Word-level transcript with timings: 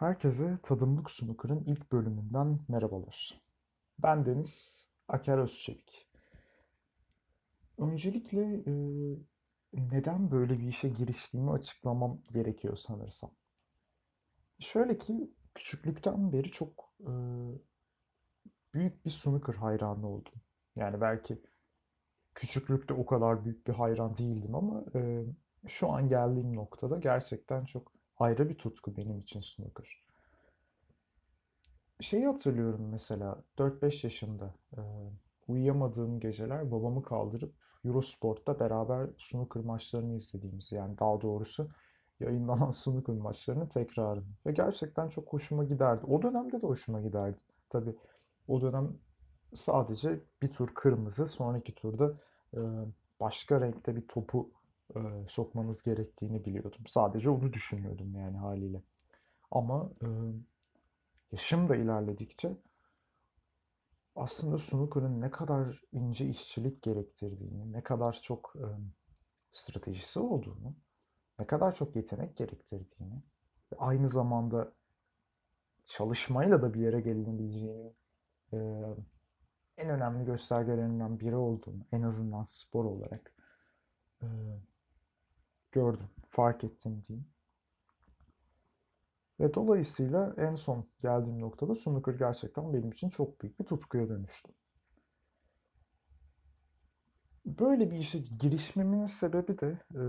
Herkese 0.00 0.58
Tadımlık 0.62 1.10
Snooker'ın 1.10 1.64
ilk 1.64 1.92
bölümünden 1.92 2.58
merhabalar. 2.68 3.40
Ben 3.98 4.26
Deniz 4.26 4.88
Aker 5.08 5.38
Özçelik. 5.38 6.08
Öncelikle 7.78 8.42
e, 8.42 8.72
neden 9.72 10.30
böyle 10.30 10.58
bir 10.58 10.68
işe 10.68 10.88
giriştiğimi 10.88 11.50
açıklamam 11.50 12.18
gerekiyor 12.32 12.76
sanırsam. 12.76 13.30
Şöyle 14.58 14.98
ki 14.98 15.34
küçüklükten 15.54 16.32
beri 16.32 16.50
çok 16.50 16.94
e, 17.00 17.12
büyük 18.74 19.04
bir 19.04 19.10
snooker 19.10 19.54
hayranı 19.54 20.08
oldum. 20.08 20.34
Yani 20.76 21.00
belki 21.00 21.42
küçüklükte 22.34 22.94
o 22.94 23.06
kadar 23.06 23.44
büyük 23.44 23.66
bir 23.66 23.72
hayran 23.72 24.16
değildim 24.16 24.54
ama 24.54 24.84
e, 24.94 25.24
şu 25.68 25.88
an 25.88 26.08
geldiğim 26.08 26.56
noktada 26.56 26.98
gerçekten 26.98 27.64
çok 27.64 27.99
ayrı 28.20 28.48
bir 28.48 28.54
tutku 28.54 28.96
benim 28.96 29.18
için 29.18 29.40
snooker. 29.40 30.02
Şeyi 32.00 32.26
hatırlıyorum 32.26 32.88
mesela 32.92 33.42
4-5 33.58 34.06
yaşında 34.06 34.54
e, 34.76 34.80
uyuyamadığım 35.48 36.20
geceler 36.20 36.70
babamı 36.70 37.02
kaldırıp 37.02 37.54
Eurosport'ta 37.84 38.60
beraber 38.60 39.10
snooker 39.18 39.64
maçlarını 39.64 40.16
izlediğimiz 40.16 40.72
yani 40.72 40.98
daha 40.98 41.20
doğrusu 41.20 41.68
yayınlanan 42.20 42.70
snooker 42.70 43.14
maçlarının 43.16 43.66
tekrarını. 43.66 44.24
Ve 44.46 44.52
gerçekten 44.52 45.08
çok 45.08 45.32
hoşuma 45.32 45.64
giderdi. 45.64 46.06
O 46.06 46.22
dönemde 46.22 46.62
de 46.62 46.66
hoşuma 46.66 47.00
giderdi. 47.00 47.38
Tabii 47.70 47.94
o 48.48 48.60
dönem 48.60 48.98
sadece 49.54 50.20
bir 50.42 50.52
tur 50.52 50.68
kırmızı, 50.74 51.26
sonraki 51.26 51.74
turda 51.74 52.14
e, 52.54 52.60
başka 53.20 53.60
renkte 53.60 53.96
bir 53.96 54.08
topu 54.08 54.50
e, 54.96 55.28
sokmanız 55.28 55.82
gerektiğini 55.82 56.44
biliyordum. 56.44 56.86
Sadece 56.86 57.30
onu 57.30 57.52
düşünüyordum 57.52 58.14
yani 58.14 58.36
haliyle. 58.36 58.82
Ama 59.50 59.90
e, 60.02 60.08
yaşım 61.32 61.68
da 61.68 61.76
ilerledikçe 61.76 62.56
aslında 64.16 64.58
snooker'ın 64.58 65.20
ne 65.20 65.30
kadar 65.30 65.82
ince 65.92 66.26
işçilik 66.28 66.82
gerektirdiğini, 66.82 67.72
ne 67.72 67.82
kadar 67.82 68.20
çok 68.22 68.54
e, 68.56 68.66
stratejisi 69.52 70.20
olduğunu, 70.20 70.74
ne 71.38 71.46
kadar 71.46 71.74
çok 71.74 71.96
yetenek 71.96 72.36
gerektirdiğini 72.36 73.22
ve 73.72 73.76
aynı 73.78 74.08
zamanda 74.08 74.72
çalışmayla 75.84 76.62
da 76.62 76.74
bir 76.74 76.80
yere 76.80 77.00
gelinebileceğini 77.00 77.92
e, 78.52 78.58
en 79.76 79.90
önemli 79.90 80.24
göstergelerinden 80.24 81.20
biri 81.20 81.36
olduğunu, 81.36 81.86
en 81.92 82.02
azından 82.02 82.44
spor 82.44 82.84
olarak 82.84 83.34
e, 84.22 84.26
gördüm, 85.72 86.08
fark 86.28 86.64
ettim 86.64 87.04
diyeyim. 87.08 87.26
Ve 89.40 89.54
dolayısıyla 89.54 90.34
en 90.36 90.54
son 90.54 90.86
geldiğim 91.02 91.40
noktada 91.40 91.74
snooker 91.74 92.14
gerçekten 92.14 92.74
benim 92.74 92.92
için 92.92 93.10
çok 93.10 93.40
büyük 93.40 93.60
bir 93.60 93.64
tutkuya 93.64 94.08
dönüştü. 94.08 94.52
Böyle 97.46 97.90
bir 97.90 97.96
işe 97.96 98.18
girişmemin 98.18 99.06
sebebi 99.06 99.58
de 99.58 99.78
e, 99.94 100.02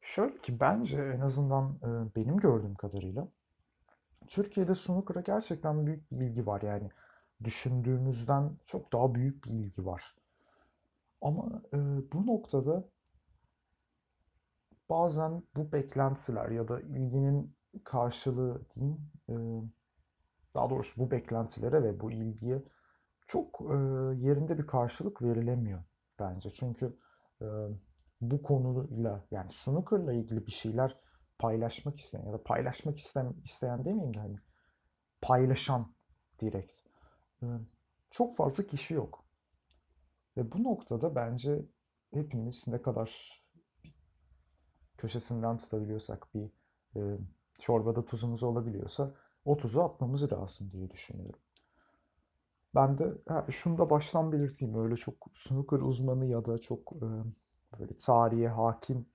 şöyle 0.00 0.38
ki 0.38 0.60
bence 0.60 1.02
en 1.02 1.20
azından 1.20 1.78
e, 1.82 2.14
benim 2.16 2.36
gördüğüm 2.36 2.74
kadarıyla 2.74 3.28
Türkiye'de 4.28 4.74
snooker'a 4.74 5.20
gerçekten 5.20 5.86
büyük 5.86 6.10
bir 6.10 6.26
ilgi 6.26 6.46
var. 6.46 6.62
Yani 6.62 6.90
düşündüğümüzden 7.44 8.56
çok 8.66 8.92
daha 8.92 9.14
büyük 9.14 9.44
bir 9.44 9.50
ilgi 9.50 9.86
var. 9.86 10.14
Ama 11.20 11.62
e, 11.72 11.78
bu 12.12 12.26
noktada 12.26 12.84
bazen 14.94 15.42
bu 15.56 15.72
beklentiler 15.72 16.48
ya 16.48 16.68
da 16.68 16.80
ilginin 16.80 17.56
karşılığı 17.84 18.66
diyeyim, 18.74 19.10
e, 19.28 19.34
daha 20.54 20.70
doğrusu 20.70 21.00
bu 21.00 21.10
beklentilere 21.10 21.82
ve 21.82 22.00
bu 22.00 22.12
ilgiye 22.12 22.62
çok 23.26 23.60
e, 23.60 23.74
yerinde 24.26 24.58
bir 24.58 24.66
karşılık 24.66 25.22
verilemiyor 25.22 25.84
bence. 26.18 26.50
Çünkü 26.50 26.98
e, 27.42 27.46
bu 28.20 28.42
konuyla 28.42 29.26
yani 29.30 29.52
snooker'la 29.52 30.12
ilgili 30.12 30.46
bir 30.46 30.52
şeyler 30.52 31.00
paylaşmak 31.38 31.98
isteyen 31.98 32.26
ya 32.26 32.32
da 32.32 32.42
paylaşmak 32.42 32.98
isteyen, 32.98 33.34
isteyen 33.44 33.84
demeyeyim 33.84 34.14
de 34.14 34.18
hani 34.18 34.36
paylaşan 35.22 35.94
direkt 36.40 36.72
çok 38.10 38.36
fazla 38.36 38.64
kişi 38.64 38.94
yok. 38.94 39.24
Ve 40.36 40.52
bu 40.52 40.62
noktada 40.62 41.14
bence 41.14 41.64
hepimiz 42.12 42.68
ne 42.68 42.82
kadar 42.82 43.43
köşesinden 45.04 45.58
tutabiliyorsak 45.58 46.34
bir 46.34 46.50
e, 46.96 47.18
çorbada 47.58 48.04
tuzumuz 48.04 48.42
olabiliyorsa 48.42 49.14
o 49.44 49.56
tuzu 49.56 49.80
atmamız 49.80 50.32
lazım 50.32 50.70
diye 50.72 50.90
düşünüyorum. 50.90 51.40
Ben 52.74 52.98
de 52.98 53.12
ha, 53.28 53.46
şunu 53.50 53.78
da 53.78 53.90
baştan 53.90 54.32
belirteyim. 54.32 54.84
Öyle 54.84 54.96
çok 54.96 55.14
snooker 55.34 55.78
uzmanı 55.78 56.26
ya 56.26 56.44
da 56.44 56.58
çok 56.58 56.92
e, 56.92 57.06
böyle 57.80 57.96
tarihe 57.96 58.48
hakim 58.48 59.06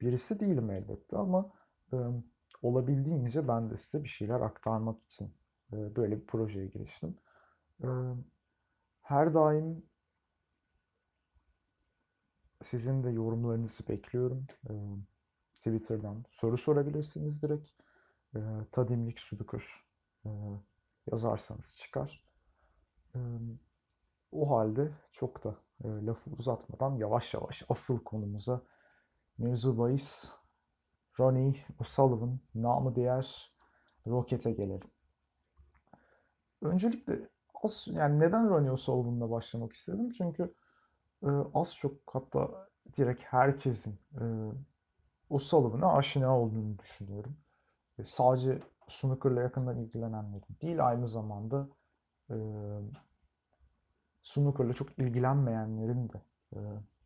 birisi 0.00 0.40
değilim 0.40 0.70
elbette 0.70 1.16
ama 1.16 1.52
e, 1.92 1.96
olabildiğince 2.62 3.48
ben 3.48 3.70
de 3.70 3.76
size 3.76 4.04
bir 4.04 4.08
şeyler 4.08 4.40
aktarmak 4.40 5.02
için 5.04 5.34
e, 5.72 5.96
böyle 5.96 6.20
bir 6.20 6.26
projeye 6.26 6.66
giriştim. 6.66 7.16
E, 7.82 7.88
her 9.02 9.34
daim 9.34 9.82
sizin 12.62 13.04
de 13.04 13.10
yorumlarınızı 13.10 13.88
bekliyorum. 13.88 14.46
E, 14.70 14.72
Twitter'dan 15.58 16.24
soru 16.30 16.58
sorabilirsiniz 16.58 17.42
direkt. 17.42 17.70
E, 18.34 18.40
Tadimlik 18.72 19.20
Sudukur 19.20 19.86
e, 20.24 20.30
yazarsanız 21.10 21.76
çıkar. 21.76 22.24
E, 23.14 23.18
o 24.32 24.50
halde 24.50 24.92
çok 25.12 25.44
da 25.44 25.56
e, 25.84 25.88
lafı 25.88 26.30
uzatmadan 26.30 26.94
yavaş 26.94 27.34
yavaş 27.34 27.62
asıl 27.68 28.04
konumuza 28.04 28.62
mevzu 29.38 29.78
bahis 29.78 30.30
Ronnie 31.20 31.64
O'Sullivan 31.80 32.40
namı 32.54 32.96
diğer 32.96 33.52
Rocket'e 34.06 34.52
gelelim. 34.52 34.90
Öncelikle 36.62 37.28
az 37.62 37.88
yani 37.92 38.20
neden 38.20 38.48
Ronnie 38.48 38.70
O'Sullivan'la 38.70 39.30
başlamak 39.30 39.72
istedim? 39.72 40.10
Çünkü 40.10 40.54
e, 41.22 41.28
az 41.54 41.76
çok 41.76 41.92
hatta 42.06 42.68
direkt 42.96 43.22
herkesin 43.24 43.98
e, 44.20 44.24
O'Sullivan'a 45.30 45.92
aşina 45.92 46.38
olduğunu 46.38 46.78
düşünüyorum. 46.78 47.36
E, 47.98 48.04
sadece 48.04 48.62
snooker'la 48.88 49.42
yakından 49.42 49.78
ilgilenenlerin 49.78 50.56
değil 50.62 50.86
aynı 50.86 51.06
zamanda 51.06 51.68
e, 52.30 52.36
snooker'la 54.22 54.72
çok 54.72 54.98
ilgilenmeyenlerin 54.98 56.08
de 56.08 56.22
e, 56.54 56.58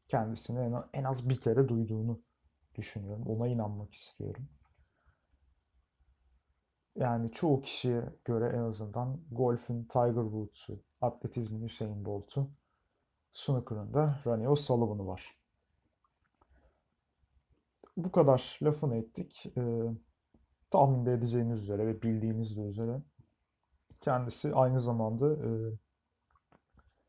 kendisini 0.09 0.77
en, 0.93 1.05
az 1.05 1.29
bir 1.29 1.41
kere 1.41 1.69
duyduğunu 1.69 2.23
düşünüyorum. 2.75 3.27
Ona 3.27 3.49
inanmak 3.49 3.93
istiyorum. 3.93 4.49
Yani 6.97 7.33
çoğu 7.33 7.61
kişiye 7.61 8.05
göre 8.25 8.57
en 8.57 8.63
azından 8.63 9.21
golfün 9.31 9.85
Tiger 9.85 10.23
Woods'u, 10.23 10.83
atletizmin 11.01 11.63
Usain 11.63 12.05
Bolt'u, 12.05 12.51
snooker'ın 13.33 13.95
da 13.95 14.21
Ronnie 14.27 14.49
O'Sullivan'ı 14.49 15.07
var. 15.07 15.40
Bu 18.05 18.13
kadar 18.13 18.59
lafını 18.63 18.97
ettik. 18.97 19.47
E, 19.57 19.63
tahmin 20.71 21.07
de 21.07 21.13
edeceğiniz 21.13 21.63
üzere 21.63 21.87
ve 21.87 22.03
bildiğiniz 22.03 22.57
de 22.57 22.61
üzere 22.61 23.03
kendisi 24.01 24.55
aynı 24.55 24.81
zamanda 24.81 25.33
e, 25.33 25.51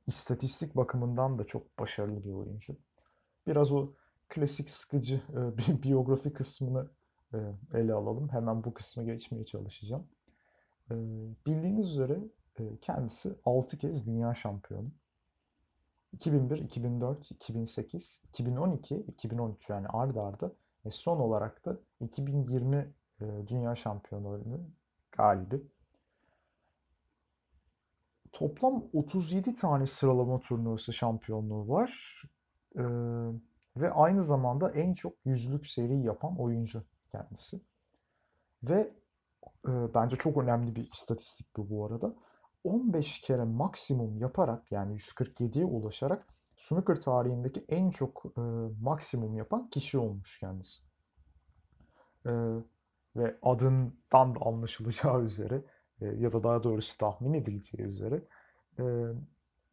istatistik 0.08 0.76
bakımından 0.76 1.40
da 1.40 1.44
çok 1.44 1.80
başarılı 1.80 2.24
bir 2.24 2.32
oyuncu. 2.32 2.76
Biraz 3.48 3.72
o 3.72 3.94
klasik 4.30 4.70
sıkıcı 4.70 5.16
e, 5.16 5.58
bir 5.58 5.84
biyografi 5.84 6.34
kısmını 6.34 6.90
e, 7.34 7.38
ele 7.74 7.94
alalım. 7.94 8.30
Hemen 8.30 8.64
bu 8.64 8.74
kısmı 8.74 9.04
geçmeye 9.04 9.46
çalışacağım. 9.46 10.08
E, 10.92 10.96
bildiğiniz 11.46 11.92
üzere 11.92 12.20
e, 12.60 12.78
kendisi 12.82 13.36
6 13.46 13.78
kez 13.78 14.06
dünya 14.06 14.34
şampiyonu. 14.34 14.92
2001, 16.14 16.58
2004, 16.58 17.32
2008, 17.32 18.22
2012, 18.30 18.96
2013 18.96 19.70
yani 19.70 19.88
ard 19.88 20.16
arda 20.16 20.52
ve 20.86 20.90
son 20.90 21.20
olarak 21.20 21.66
da 21.66 21.78
2020 22.00 22.94
e, 23.22 23.26
Dünya 23.48 23.76
Şampiyonları'nın 23.76 24.76
galibi. 25.12 25.62
Toplam 28.32 28.84
37 28.94 29.56
tane 29.56 29.88
sıralama 29.88 30.40
turnuvası 30.40 30.94
şampiyonluğu 30.94 31.70
var. 31.70 32.22
E, 32.76 32.84
ve 33.78 33.92
aynı 33.92 34.24
zamanda 34.24 34.72
en 34.72 34.94
çok 34.94 35.14
yüzlük 35.26 35.68
seri 35.68 35.98
yapan 35.98 36.40
oyuncu 36.40 36.84
kendisi. 37.12 37.62
Ve 38.64 38.94
e, 39.68 39.72
bence 39.94 40.16
çok 40.16 40.38
önemli 40.38 40.76
bir 40.76 40.92
istatistik 40.92 41.58
bu 41.58 41.70
bu 41.70 41.86
arada. 41.86 42.14
15 42.64 43.22
kere 43.22 43.44
maksimum 43.44 44.18
yaparak 44.18 44.72
yani 44.72 44.96
147'ye 44.96 45.66
ulaşarak 45.66 46.28
snooker 46.62 47.00
tarihindeki 47.00 47.66
en 47.70 47.90
çok 47.90 48.24
e, 48.38 48.42
maksimum 48.82 49.36
yapan 49.36 49.70
kişi 49.70 49.98
olmuş 49.98 50.40
kendisi. 50.40 50.84
E, 52.26 52.32
ve 53.16 53.38
adından 53.42 54.36
da 54.36 54.40
anlaşılacağı 54.46 55.22
üzere 55.26 55.62
e, 56.02 56.06
ya 56.06 56.34
da 56.34 56.44
daha 56.44 56.64
doğrusu 56.64 56.98
tahmin 56.98 57.34
edileceği 57.34 57.88
üzere 57.88 58.22
e, 58.80 58.84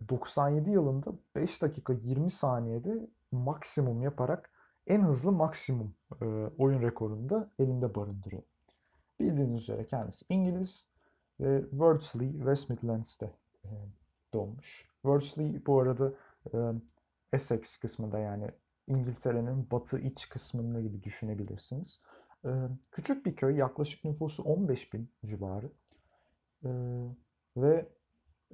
97 0.09 0.71
yılında 0.71 1.13
5 1.35 1.63
dakika 1.63 1.93
20 1.93 2.31
saniyede 2.31 3.09
maksimum 3.33 4.03
yaparak 4.03 4.51
en 4.87 5.03
hızlı 5.03 5.33
maksimum 5.33 5.95
e, 6.23 6.25
oyun 6.59 6.83
rekorunu 6.83 7.31
da 7.31 7.51
elinde 7.59 7.95
barındırıyor. 7.95 8.43
Bildiğiniz 9.21 9.63
üzere 9.63 9.87
kendisi 9.87 10.25
İngiliz 10.29 10.91
ve 11.41 11.61
Wordsley 11.71 12.33
West 12.33 12.71
Midlands'te 12.71 13.31
e, 13.65 13.69
doğmuş. 14.33 14.89
Wordsley 15.03 15.67
bu 15.67 15.81
arada 15.81 16.13
Essex 17.33 17.77
kısmında 17.77 18.19
yani 18.19 18.51
İngiltere'nin 18.87 19.71
batı 19.71 19.99
iç 19.99 20.29
kısmında 20.29 20.81
gibi 20.81 21.03
düşünebilirsiniz. 21.03 22.03
Küçük 22.93 23.27
bir 23.27 23.37
köy 23.37 23.57
yaklaşık 23.57 24.05
nüfusu 24.05 24.43
15 24.43 24.93
bin 24.93 25.13
civarı. 25.25 25.73
Ve 27.57 27.89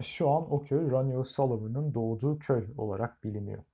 şu 0.00 0.30
an 0.30 0.52
o 0.52 0.64
köy 0.64 0.90
Ronnie 0.90 1.16
O'Sullivan'ın 1.16 1.94
doğduğu 1.94 2.38
köy 2.38 2.68
olarak 2.78 3.24
biliniyor. 3.24 3.64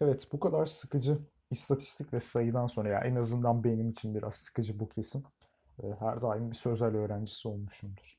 Evet 0.00 0.28
bu 0.32 0.40
kadar 0.40 0.66
sıkıcı 0.66 1.18
istatistik 1.50 2.12
ve 2.12 2.20
sayıdan 2.20 2.66
sonra 2.66 2.88
ya 2.88 3.00
en 3.00 3.16
azından 3.16 3.64
benim 3.64 3.90
için 3.90 4.14
biraz 4.14 4.34
sıkıcı 4.34 4.78
bu 4.78 4.88
kesim. 4.88 5.22
Her 5.98 6.22
daim 6.22 6.50
bir 6.50 6.56
sözel 6.56 6.96
öğrencisi 6.96 7.48
olmuşumdur. 7.48 8.18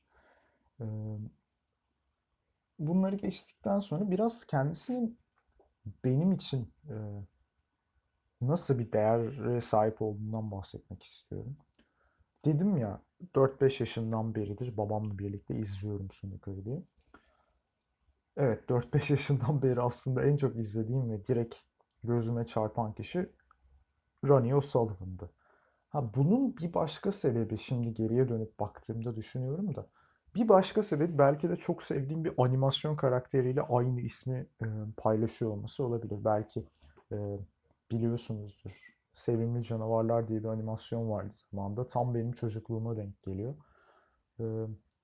Bunları 2.78 3.16
geçtikten 3.16 3.78
sonra 3.78 4.10
biraz 4.10 4.46
kendisinin 4.46 5.18
benim 6.04 6.32
için 6.32 6.72
e, 6.88 6.96
nasıl 8.40 8.78
bir 8.78 8.92
değere 8.92 9.60
sahip 9.60 10.02
olduğundan 10.02 10.50
bahsetmek 10.50 11.02
istiyorum. 11.02 11.56
Dedim 12.44 12.76
ya 12.76 13.02
4-5 13.34 13.82
yaşından 13.82 14.34
beridir 14.34 14.76
babamla 14.76 15.18
birlikte 15.18 15.56
izliyorum 15.56 16.10
Snooker'ı 16.10 16.64
diye. 16.64 16.82
Evet 18.36 18.70
4-5 18.70 19.10
yaşından 19.12 19.62
beri 19.62 19.80
aslında 19.80 20.24
en 20.24 20.36
çok 20.36 20.56
izlediğim 20.56 21.10
ve 21.10 21.24
direkt 21.24 21.54
gözüme 22.04 22.46
çarpan 22.46 22.92
kişi 22.92 23.30
Ronnie 24.24 24.54
O'Sullivan'dı. 24.54 25.30
Ha 25.88 26.14
bunun 26.14 26.56
bir 26.56 26.74
başka 26.74 27.12
sebebi 27.12 27.58
şimdi 27.58 27.94
geriye 27.94 28.28
dönüp 28.28 28.60
baktığımda 28.60 29.16
düşünüyorum 29.16 29.74
da 29.74 29.86
bir 30.38 30.48
başka 30.48 30.82
sebebi 30.82 31.18
belki 31.18 31.48
de 31.48 31.56
çok 31.56 31.82
sevdiğim 31.82 32.24
bir 32.24 32.32
animasyon 32.38 32.96
karakteriyle 32.96 33.62
aynı 33.62 34.00
ismi 34.00 34.46
e, 34.62 34.66
paylaşıyor 34.96 35.50
olması 35.50 35.84
olabilir. 35.84 36.24
Belki 36.24 36.64
e, 37.12 37.38
biliyorsunuzdur. 37.90 38.98
Sevimli 39.12 39.64
Canavarlar 39.64 40.28
diye 40.28 40.40
bir 40.40 40.48
animasyon 40.48 41.10
vardı 41.10 41.34
zamanında. 41.50 41.86
Tam 41.86 42.14
benim 42.14 42.32
çocukluğuma 42.32 42.96
denk 42.96 43.22
geliyor. 43.22 43.54
E, 44.40 44.44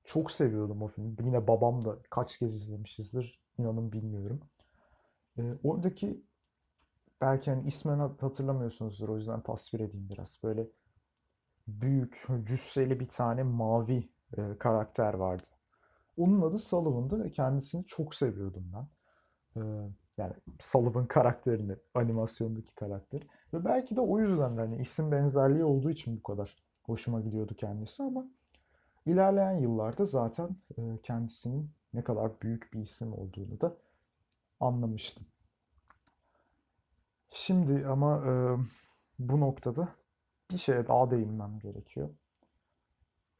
çok 0.04 0.30
seviyordum 0.30 0.82
o 0.82 0.88
filmi. 0.88 1.16
Yine 1.24 1.46
babam 1.46 1.84
da 1.84 1.98
kaç 2.10 2.38
kez 2.38 2.54
izlemişizdir 2.54 3.40
inanın 3.58 3.92
bilmiyorum. 3.92 4.40
E, 5.38 5.42
oradaki 5.64 6.22
belki 7.20 7.50
hani 7.50 7.66
ismen 7.66 7.98
hatırlamıyorsunuzdur 7.98 9.08
o 9.08 9.16
yüzden 9.16 9.40
tasvir 9.40 9.80
edeyim 9.80 10.08
biraz. 10.10 10.40
Böyle 10.44 10.66
büyük, 11.68 12.26
cüsseli 12.44 13.00
bir 13.00 13.08
tane 13.08 13.42
mavi 13.42 14.13
e, 14.38 14.58
karakter 14.58 15.14
vardı. 15.14 15.46
Onun 16.16 16.42
adı 16.42 16.58
Sullivan'dı 16.58 17.24
ve 17.24 17.32
kendisini 17.32 17.84
çok 17.84 18.14
seviyordum 18.14 18.72
ben. 18.74 18.86
E, 19.60 19.90
yani 20.16 20.32
Sullivan 20.60 21.06
karakterini, 21.06 21.76
animasyondaki 21.94 22.74
karakter. 22.74 23.22
Ve 23.54 23.64
belki 23.64 23.96
de 23.96 24.00
o 24.00 24.18
yüzden 24.18 24.56
hani 24.56 24.76
isim 24.76 25.12
benzerliği 25.12 25.64
olduğu 25.64 25.90
için 25.90 26.16
bu 26.16 26.22
kadar 26.22 26.56
hoşuma 26.82 27.20
gidiyordu 27.20 27.54
kendisi 27.56 28.02
ama 28.02 28.26
ilerleyen 29.06 29.58
yıllarda 29.58 30.04
zaten 30.04 30.56
e, 30.78 30.98
kendisinin 31.02 31.70
ne 31.94 32.04
kadar 32.04 32.40
büyük 32.40 32.72
bir 32.72 32.80
isim 32.80 33.12
olduğunu 33.12 33.60
da 33.60 33.76
anlamıştım. 34.60 35.26
Şimdi 37.30 37.86
ama 37.86 38.24
e, 38.26 38.32
bu 39.18 39.40
noktada 39.40 39.88
bir 40.50 40.58
şeye 40.58 40.86
daha 40.86 41.10
değinmem 41.10 41.58
gerekiyor. 41.58 42.10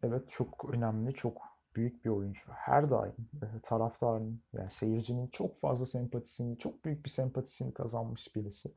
Evet 0.05 0.31
çok 0.31 0.75
önemli, 0.75 1.15
çok 1.15 1.43
büyük 1.77 2.05
bir 2.05 2.11
oyuncu. 2.11 2.53
Her 2.53 2.91
daim 2.91 3.15
e, 3.43 3.61
taraftarın, 3.63 4.43
yani 4.53 4.71
seyircinin 4.71 5.27
çok 5.27 5.57
fazla 5.57 5.87
sempatisini, 5.87 6.59
çok 6.59 6.85
büyük 6.85 7.05
bir 7.05 7.11
sempatisini 7.11 7.75
kazanmış 7.75 8.37
birisi. 8.37 8.73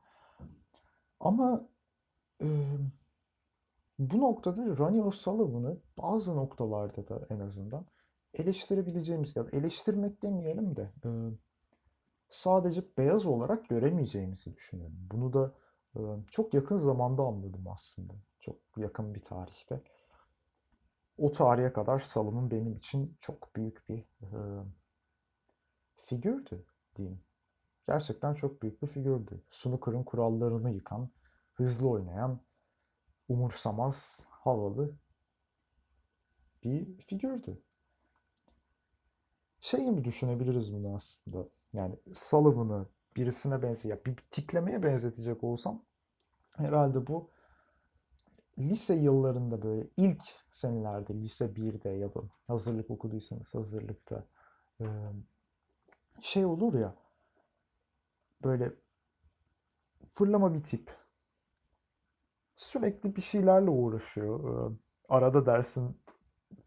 Ama 1.20 1.68
e, 2.42 2.46
bu 3.98 4.20
noktada 4.20 4.76
Ronnie 4.76 5.02
O'Sullivan'ı 5.02 5.76
bazı 5.98 6.36
noktalarda 6.36 7.08
da 7.08 7.26
en 7.30 7.40
azından 7.40 7.86
eleştirebileceğimiz 8.34 9.36
ya 9.36 9.46
da 9.46 9.50
eleştirmek 9.56 10.22
demeyelim 10.22 10.76
de 10.76 10.90
e, 11.04 11.08
sadece 12.28 12.82
beyaz 12.98 13.26
olarak 13.26 13.68
göremeyeceğimizi 13.68 14.56
düşünüyorum. 14.56 14.96
Bunu 15.10 15.32
da 15.32 15.52
e, 15.96 16.00
çok 16.30 16.54
yakın 16.54 16.76
zamanda 16.76 17.22
anladım 17.22 17.64
aslında. 17.68 18.12
Çok 18.40 18.56
yakın 18.76 19.14
bir 19.14 19.22
tarihte. 19.22 19.82
O 21.18 21.32
tarihe 21.32 21.72
kadar 21.72 21.98
Salomon 21.98 22.50
benim 22.50 22.72
için 22.76 23.16
çok 23.20 23.56
büyük 23.56 23.88
bir 23.88 23.98
e, 24.22 24.28
figürdü 25.96 26.64
diyeyim. 26.96 27.20
Gerçekten 27.86 28.34
çok 28.34 28.62
büyük 28.62 28.82
bir 28.82 28.86
figürdü. 28.86 29.42
Snooker'ın 29.50 30.02
kurallarını 30.02 30.70
yıkan, 30.70 31.10
hızlı 31.54 31.88
oynayan, 31.88 32.40
umursamaz, 33.28 34.26
havalı 34.30 34.92
bir 36.64 36.96
figürdü. 36.96 37.62
Şey 39.60 39.84
gibi 39.84 40.04
düşünebiliriz 40.04 40.72
bunu 40.72 40.94
aslında. 40.94 41.48
Yani 41.72 41.96
Sullivan'ı 42.12 42.86
birisine 43.16 43.62
benziyor. 43.62 43.96
Ya 43.96 44.04
bir 44.04 44.16
tiklemeye 44.30 44.82
benzetecek 44.82 45.44
olsam 45.44 45.82
herhalde 46.56 47.06
bu 47.06 47.30
lise 48.58 48.94
yıllarında 48.94 49.62
böyle 49.62 49.88
ilk 49.96 50.22
senelerde 50.50 51.14
lise 51.14 51.44
1'de 51.44 51.88
ya 51.90 52.14
da 52.14 52.20
hazırlık 52.46 52.90
okuduysanız 52.90 53.54
hazırlıkta 53.54 54.26
şey 56.20 56.44
olur 56.44 56.74
ya 56.74 56.94
böyle 58.44 58.72
fırlama 60.06 60.54
bir 60.54 60.62
tip 60.62 60.96
sürekli 62.56 63.16
bir 63.16 63.20
şeylerle 63.22 63.70
uğraşıyor. 63.70 64.72
Arada 65.08 65.46
dersin 65.46 66.00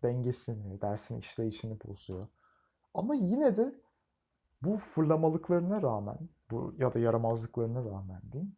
dengesini, 0.04 0.82
dersin 0.82 1.20
işleyişini 1.20 1.80
bozuyor. 1.86 2.27
Ama 2.94 3.16
yine 3.16 3.56
de 3.56 3.82
bu 4.62 4.77
fırlamalıklarına 4.77 5.82
rağmen, 5.82 6.18
bu 6.51 6.75
ya 6.77 6.94
da 6.94 7.00
yaramazlıklarına 7.00 7.86
rağmen 7.86 8.22
diyeyim, 8.32 8.56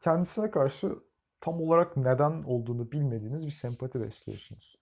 kendisine 0.00 0.50
karşı 0.50 0.98
tam 1.44 1.60
olarak 1.60 1.96
neden 1.96 2.42
olduğunu 2.42 2.92
bilmediğiniz 2.92 3.46
bir 3.46 3.50
sempati 3.50 4.00
besliyorsunuz. 4.00 4.78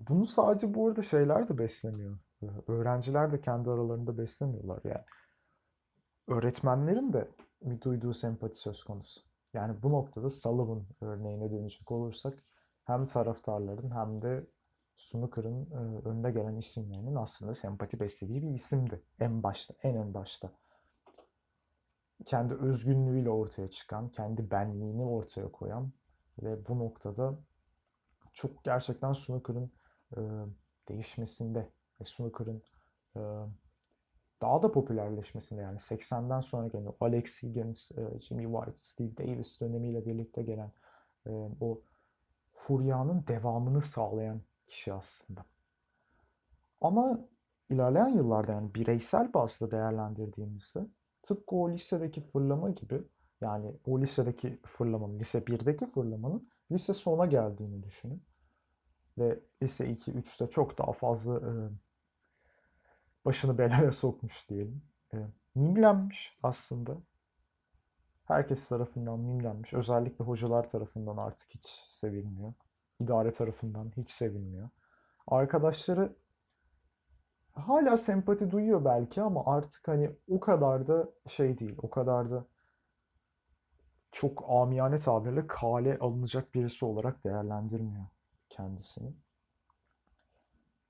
Bunu 0.00 0.26
sadece 0.26 0.74
bu 0.74 0.88
arada 0.88 1.02
şeyler 1.02 1.48
de 1.48 1.58
beslemiyor. 1.58 2.18
Öğrenciler 2.66 3.32
de 3.32 3.40
kendi 3.40 3.70
aralarında 3.70 4.18
beslemiyorlar 4.18 4.80
yani. 4.84 5.04
Öğretmenlerin 6.28 7.12
de 7.12 7.30
duyduğu 7.82 8.14
sempati 8.14 8.58
söz 8.58 8.84
konusu. 8.84 9.20
Yani 9.54 9.82
bu 9.82 9.92
noktada 9.92 10.30
Sullivan 10.30 10.86
örneğine 11.00 11.50
dönecek 11.50 11.92
olursak 11.92 12.44
hem 12.84 13.06
taraftarların 13.06 13.90
hem 13.90 14.22
de 14.22 14.46
Snooker'ın 14.96 15.70
önde 16.04 16.30
gelen 16.30 16.56
isimlerinin 16.56 17.14
aslında 17.14 17.54
sempati 17.54 18.00
beslediği 18.00 18.42
bir 18.42 18.50
isimdi. 18.50 19.02
En 19.20 19.42
başta, 19.42 19.74
en 19.82 19.94
en 19.94 20.14
başta 20.14 20.50
kendi 22.24 22.54
özgünlüğüyle 22.54 23.30
ortaya 23.30 23.70
çıkan, 23.70 24.08
kendi 24.08 24.50
benliğini 24.50 25.04
ortaya 25.04 25.52
koyan 25.52 25.92
ve 26.42 26.68
bu 26.68 26.78
noktada 26.78 27.38
çok 28.32 28.64
gerçekten 28.64 29.12
snooker'ın 29.12 29.72
e, 30.16 30.20
değişmesinde 30.88 31.70
ve 32.00 32.04
snooker'ın 32.04 32.62
e, 33.16 33.20
daha 34.40 34.62
da 34.62 34.72
popülerleşmesinde 34.72 35.60
yani 35.60 35.78
80'den 35.78 36.40
sonra 36.40 36.68
gelen 36.68 36.92
Alex 37.00 37.42
Higgins, 37.42 37.92
e, 37.92 38.20
Jimmy 38.20 38.44
White, 38.44 38.76
Steve 38.76 39.16
Davis 39.16 39.60
dönemiyle 39.60 40.06
birlikte 40.06 40.42
gelen 40.42 40.72
e, 41.26 41.30
o 41.60 41.80
furyanın 42.52 43.24
devamını 43.28 43.82
sağlayan 43.82 44.40
kişi 44.66 44.92
aslında. 44.92 45.44
Ama 46.80 47.20
ilerleyen 47.70 48.08
yıllarda 48.08 48.52
yani 48.52 48.74
bireysel 48.74 49.34
bazda 49.34 49.70
değerlendirdiğimizde 49.70 50.86
Tıpkı 51.26 51.56
o 51.56 51.70
lisedeki 51.70 52.20
fırlama 52.20 52.70
gibi 52.70 53.02
yani 53.40 53.72
o 53.86 54.00
lisedeki 54.00 54.60
fırlamanın, 54.66 55.20
lise 55.20 55.38
1'deki 55.38 55.86
fırlamanın 55.86 56.48
lise 56.72 56.94
sona 56.94 57.26
geldiğini 57.26 57.82
düşünün. 57.82 58.22
Ve 59.18 59.40
lise 59.62 59.90
2, 59.90 60.12
3'te 60.12 60.50
çok 60.50 60.78
daha 60.78 60.92
fazla 60.92 61.36
e, 61.36 61.52
başını 63.24 63.58
belaya 63.58 63.92
sokmuş 63.92 64.48
diyelim. 64.48 64.82
E, 65.14 65.16
mimlenmiş 65.54 66.38
aslında. 66.42 66.96
Herkes 68.24 68.68
tarafından 68.68 69.18
mimlenmiş. 69.18 69.74
Özellikle 69.74 70.24
hocalar 70.24 70.68
tarafından 70.68 71.16
artık 71.16 71.50
hiç 71.50 71.66
sevilmiyor. 71.90 72.52
İdare 73.00 73.32
tarafından 73.32 73.92
hiç 73.96 74.10
sevilmiyor. 74.10 74.68
Arkadaşları 75.26 76.16
hala 77.56 77.96
sempati 77.96 78.50
duyuyor 78.50 78.84
belki 78.84 79.22
ama 79.22 79.42
artık 79.46 79.88
hani 79.88 80.10
o 80.28 80.40
kadar 80.40 80.88
da 80.88 81.08
şey 81.28 81.58
değil. 81.58 81.74
O 81.82 81.90
kadar 81.90 82.30
da 82.30 82.46
çok 84.12 84.44
amiyane 84.48 84.98
tabirle 84.98 85.46
kale 85.46 85.98
alınacak 85.98 86.54
birisi 86.54 86.84
olarak 86.84 87.24
değerlendirmiyor 87.24 88.06
kendisini. 88.48 89.12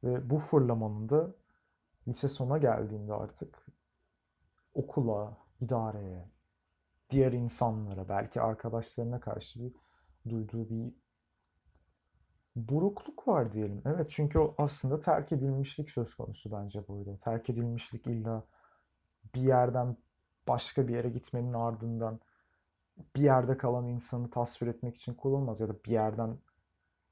Ve 0.04 0.30
bu 0.30 0.38
fırlamanın 0.38 1.08
da 1.08 1.34
lise 2.08 2.28
sona 2.28 2.58
geldiğinde 2.58 3.14
artık 3.14 3.66
okula, 4.74 5.36
idareye, 5.60 6.28
diğer 7.10 7.32
insanlara, 7.32 8.08
belki 8.08 8.40
arkadaşlarına 8.40 9.20
karşı 9.20 9.72
duyduğu 10.28 10.70
bir 10.70 10.94
burukluk 12.56 13.28
var 13.28 13.52
diyelim. 13.52 13.82
Evet 13.86 14.06
çünkü 14.10 14.38
o 14.38 14.54
aslında 14.58 15.00
terk 15.00 15.32
edilmişlik 15.32 15.90
söz 15.90 16.14
konusu 16.14 16.52
bence 16.52 16.88
burada. 16.88 17.16
Terk 17.16 17.50
edilmişlik 17.50 18.06
illa 18.06 18.44
bir 19.34 19.40
yerden 19.40 19.96
başka 20.48 20.88
bir 20.88 20.94
yere 20.94 21.08
gitmenin 21.08 21.52
ardından 21.52 22.20
bir 23.16 23.22
yerde 23.22 23.58
kalan 23.58 23.86
insanı 23.86 24.30
tasvir 24.30 24.66
etmek 24.66 24.96
için 24.96 25.14
kullanılmaz 25.14 25.60
ya 25.60 25.68
da 25.68 25.84
bir 25.84 25.90
yerden 25.90 26.38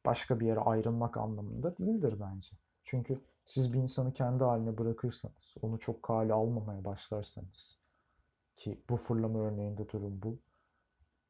başka 0.06 0.40
bir 0.40 0.46
yere 0.46 0.60
ayrılmak 0.60 1.16
anlamında 1.16 1.76
değildir 1.78 2.16
bence. 2.20 2.56
Çünkü 2.84 3.20
siz 3.44 3.72
bir 3.72 3.78
insanı 3.78 4.12
kendi 4.12 4.44
haline 4.44 4.78
bırakırsanız, 4.78 5.54
onu 5.62 5.78
çok 5.78 6.02
kale 6.02 6.32
almamaya 6.32 6.84
başlarsanız 6.84 7.78
ki 8.56 8.80
bu 8.90 8.96
fırlama 8.96 9.38
örneğinde 9.38 9.88
durum 9.88 10.22
bu. 10.22 10.38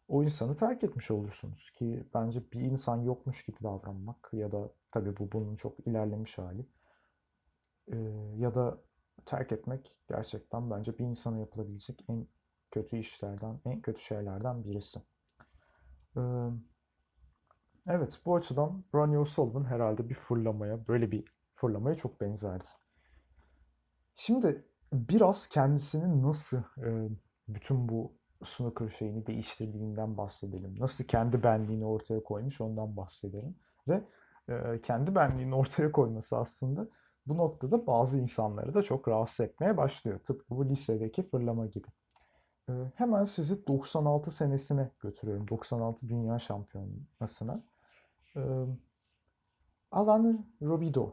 O 0.08 0.22
insanı 0.24 0.56
terk 0.56 0.84
etmiş 0.84 1.10
olursunuz 1.10 1.70
ki 1.70 2.04
bence 2.14 2.52
bir 2.52 2.60
insan 2.60 2.96
yokmuş 3.02 3.44
gibi 3.44 3.56
davranmak 3.62 4.30
ya 4.32 4.52
da 4.52 4.70
tabii 4.90 5.16
bu 5.16 5.32
bunun 5.32 5.56
çok 5.56 5.86
ilerlemiş 5.86 6.38
hali 6.38 6.66
Ee, 7.92 7.96
ya 8.38 8.54
da 8.54 8.78
terk 9.26 9.52
etmek 9.52 9.96
gerçekten 10.08 10.70
bence 10.70 10.98
bir 10.98 11.04
insana 11.04 11.38
yapılabilecek 11.38 12.04
en 12.08 12.26
kötü 12.70 12.96
işlerden, 12.98 13.60
en 13.64 13.80
kötü 13.80 14.00
şeylerden 14.02 14.64
birisi. 14.64 15.02
Ee, 16.16 16.20
evet 17.86 18.20
bu 18.26 18.36
açıdan 18.36 18.84
Ronnie 18.94 19.18
O'Sullivan 19.18 19.64
herhalde 19.64 20.08
bir 20.08 20.14
fırlamaya, 20.14 20.88
böyle 20.88 21.10
bir 21.10 21.24
fırlamaya 21.52 21.96
çok 21.96 22.20
benzerdi. 22.20 22.64
Şimdi 24.16 24.64
biraz 24.92 25.48
kendisinin 25.48 26.22
nasıl 26.22 26.58
e, 26.78 27.08
bütün 27.48 27.88
bu 27.88 28.12
snooker 28.44 28.88
şeyini 28.88 29.26
değiştirdiğinden 29.26 30.16
bahsedelim. 30.16 30.76
Nasıl 30.78 31.04
kendi 31.04 31.42
benliğini 31.42 31.84
ortaya 31.84 32.22
koymuş 32.22 32.60
ondan 32.60 32.96
bahsedelim. 32.96 33.56
Ve 33.88 34.02
e, 34.48 34.80
kendi 34.82 35.14
benliğini 35.14 35.54
ortaya 35.54 35.92
koyması 35.92 36.38
aslında 36.38 36.88
bu 37.26 37.36
noktada 37.36 37.86
bazı 37.86 38.18
insanları 38.18 38.74
da 38.74 38.82
çok 38.82 39.08
rahatsız 39.08 39.46
etmeye 39.46 39.76
başlıyor. 39.76 40.18
Tıpkı 40.18 40.56
bu 40.56 40.68
lisedeki 40.68 41.22
fırlama 41.22 41.66
gibi. 41.66 41.88
E, 42.68 42.72
hemen 42.94 43.24
sizi 43.24 43.66
96 43.66 44.30
senesine 44.30 44.90
götürüyorum. 45.00 45.48
96 45.48 46.08
Dünya 46.08 46.38
Şampiyonası'na. 46.38 47.62
E, 48.36 48.40
Alan 49.90 50.46
Robido 50.62 51.12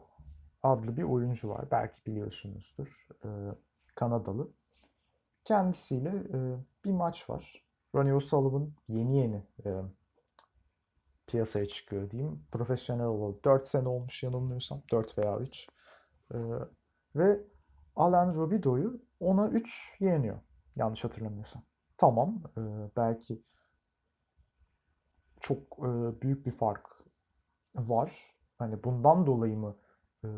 adlı 0.62 0.96
bir 0.96 1.02
oyuncu 1.02 1.48
var. 1.48 1.70
Belki 1.70 2.06
biliyorsunuzdur. 2.06 3.08
E, 3.24 3.28
Kanadalı. 3.94 4.50
Kendisiyle 5.44 6.08
e, 6.08 6.38
bir 6.84 6.92
maç 6.92 7.30
var. 7.30 7.64
Ronnie 7.94 8.14
O'Sullivan 8.14 8.72
yeni 8.88 9.18
yeni 9.18 9.42
e, 9.66 9.82
piyasaya 11.26 11.68
çıkıyor 11.68 12.10
diyeyim. 12.10 12.46
Profesyonel 12.52 13.06
olalı 13.06 13.44
4 13.44 13.66
sene 13.66 13.88
olmuş 13.88 14.22
yanılmıyorsam. 14.22 14.82
4 14.92 15.18
veya 15.18 15.38
3. 15.38 15.68
E, 16.34 16.38
ve 17.16 17.40
Alan 17.96 18.34
Robido'yu 18.34 19.00
10'a 19.20 19.48
3 19.48 19.96
yeniyor. 20.00 20.40
Yanlış 20.76 21.04
hatırlamıyorsam. 21.04 21.62
Tamam. 21.98 22.42
E, 22.56 22.60
belki 22.96 23.42
çok 25.40 25.78
e, 25.78 26.20
büyük 26.22 26.46
bir 26.46 26.50
fark 26.50 26.88
var. 27.74 28.36
Hani 28.58 28.84
bundan 28.84 29.26
dolayı 29.26 29.56
mı 29.56 29.76
e, 30.24 30.28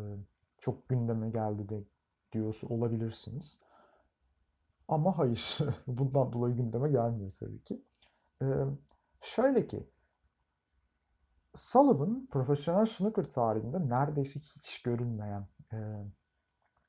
çok 0.59 0.89
gündeme 0.89 1.31
geldi 1.31 1.69
de 1.69 1.85
diyorsa 2.33 2.67
olabilirsiniz. 2.67 3.61
Ama 4.88 5.19
hayır. 5.19 5.59
Bundan 5.87 6.33
dolayı 6.33 6.57
gündeme 6.57 6.91
gelmiyor 6.91 7.33
tabii 7.41 7.64
ki. 7.64 7.83
Ee, 8.43 8.47
şöyle 9.21 9.67
ki 9.67 9.88
Sullivan 11.55 12.26
profesyonel 12.26 12.87
snooker 12.87 13.31
tarihinde 13.31 13.88
neredeyse 13.88 14.41
hiç 14.41 14.83
görünmeyen 14.83 15.47
e, 15.73 15.79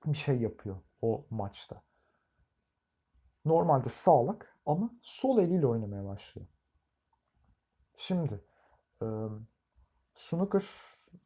bir 0.06 0.18
şey 0.18 0.42
yapıyor 0.42 0.78
o 1.02 1.25
maçta. 1.30 1.82
Normalde 3.46 3.90
sağlak 3.90 4.60
ama 4.66 4.90
sol 5.02 5.40
eliyle 5.40 5.68
oynamaya 5.68 6.06
başlıyor. 6.06 6.48
Şimdi 7.98 8.44
e, 9.02 9.06
snooker 10.16 10.66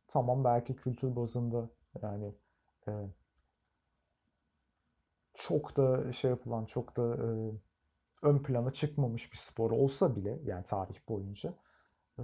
tamam 0.07 0.43
belki 0.43 0.75
kültür 0.75 1.15
bazında 1.15 1.69
yani 2.01 2.35
e, 2.88 2.91
çok 5.39 5.77
da 5.77 6.13
şey 6.13 6.31
yapılan, 6.31 6.65
çok 6.65 6.98
da 6.98 7.15
e, 7.15 7.27
ön 8.22 8.38
plana 8.43 8.72
çıkmamış 8.74 9.31
bir 9.34 9.38
spor 9.38 9.72
olsa 9.72 10.15
bile 10.15 10.39
yani 10.43 10.63
tarih 10.63 11.00
boyunca 11.10 11.53
e, 12.19 12.24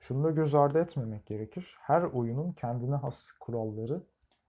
şunu 0.00 0.24
da 0.24 0.30
göz 0.30 0.54
ardı 0.54 0.78
etmemek 0.78 1.26
gerekir. 1.26 1.76
Her 1.80 2.02
oyunun 2.02 2.52
kendine 2.52 2.94
has 2.94 3.32
kuralları, 3.32 4.02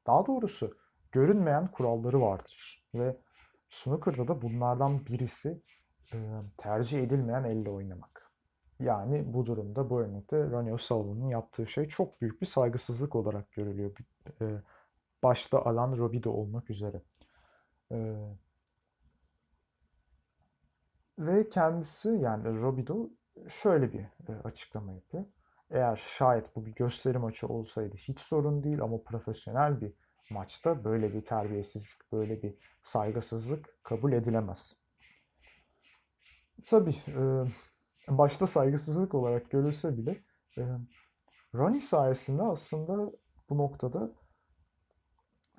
daha 0.08 0.26
doğrusu 0.26 0.78
görünmeyen 1.12 1.68
kuralları 1.68 2.22
vardır. 2.22 2.86
Ve 2.96 3.18
snooker'da 3.70 4.28
da 4.28 4.42
bunlardan 4.42 5.06
birisi 5.06 5.62
e, 6.14 6.18
tercih 6.58 7.04
edilmeyen 7.04 7.44
elle 7.44 7.70
oynamak. 7.70 8.32
Yani 8.80 9.34
bu 9.34 9.46
durumda 9.46 9.90
bu 9.90 10.02
örnekte 10.02 10.50
Ronnie 10.52 10.74
O'Sullivan'ın 10.74 11.28
yaptığı 11.28 11.68
şey 11.68 11.88
çok 11.88 12.22
büyük 12.22 12.42
bir 12.42 12.48
saygısızlık 12.48 13.16
olarak 13.16 13.52
görülüyor. 13.52 13.92
E, 14.42 14.46
başta 15.24 15.66
Alan 15.66 15.98
Robido 15.98 16.32
olmak 16.32 16.70
üzere. 16.70 17.02
Ee, 17.94 18.16
ve 21.20 21.50
kendisi 21.50 22.10
yani 22.10 22.62
Robido 22.62 23.10
şöyle 23.48 23.94
bir 23.94 24.00
e, 24.00 24.42
açıklama 24.44 24.94
yapıyor. 24.94 25.26
Eğer 25.72 25.96
şayet 26.18 26.56
bu 26.56 26.66
bir 26.66 26.76
gösteri 26.76 27.18
maçı 27.18 27.48
olsaydı 27.48 27.96
hiç 27.96 28.20
sorun 28.20 28.64
değil 28.64 28.82
ama 28.82 29.04
profesyonel 29.04 29.82
bir 29.82 29.94
maçta 30.30 30.84
böyle 30.84 31.14
bir 31.14 31.26
terbiyesizlik, 31.26 32.12
böyle 32.12 32.44
bir 32.44 32.56
saygısızlık 32.84 33.84
kabul 33.84 34.14
edilemez. 34.14 34.78
Tabii 36.66 36.96
e, 37.08 37.46
başta 38.08 38.48
saygısızlık 38.48 39.14
olarak 39.14 39.52
görülse 39.52 39.98
bile 39.98 40.24
e, 40.58 40.62
Ronnie 41.56 41.82
sayesinde 41.82 42.44
aslında 42.44 43.12
bu 43.50 43.58
noktada 43.58 44.12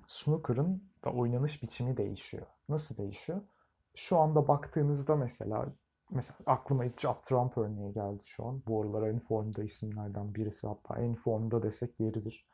snooker'ın 0.07 0.83
da 1.05 1.09
oynanış 1.09 1.63
biçimi 1.63 1.97
değişiyor. 1.97 2.45
Nasıl 2.69 2.97
değişiyor? 2.97 3.41
Şu 3.95 4.17
anda 4.17 4.47
baktığınızda 4.47 5.15
mesela 5.15 5.65
mesela 6.11 6.37
aklıma 6.45 6.85
ilk 6.85 6.99
Judd 6.99 7.23
Trump 7.23 7.57
örneği 7.57 7.93
geldi 7.93 8.21
şu 8.25 8.45
an. 8.45 8.63
Bu 8.67 8.81
aralar 8.81 9.07
en 9.07 9.19
formda 9.19 9.63
isimlerden 9.63 10.35
birisi 10.35 10.67
hatta 10.67 11.01
en 11.01 11.15
formda 11.15 11.63
desek 11.63 11.99
yeridir. 11.99 12.47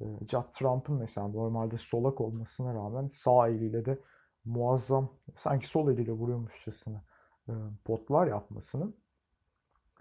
E, 0.00 0.04
Judd 0.28 0.52
Trump'ın 0.52 0.96
mesela 0.96 1.28
normalde 1.28 1.78
solak 1.78 2.20
olmasına 2.20 2.74
rağmen 2.74 3.06
sağ 3.06 3.48
eliyle 3.48 3.84
de 3.84 3.98
muazzam 4.44 5.12
sanki 5.36 5.68
sol 5.68 5.90
eliyle 5.90 6.12
vuruyormuşçasına 6.12 7.04
e, 7.48 7.52
potlar 7.84 8.26
yapmasını 8.26 8.92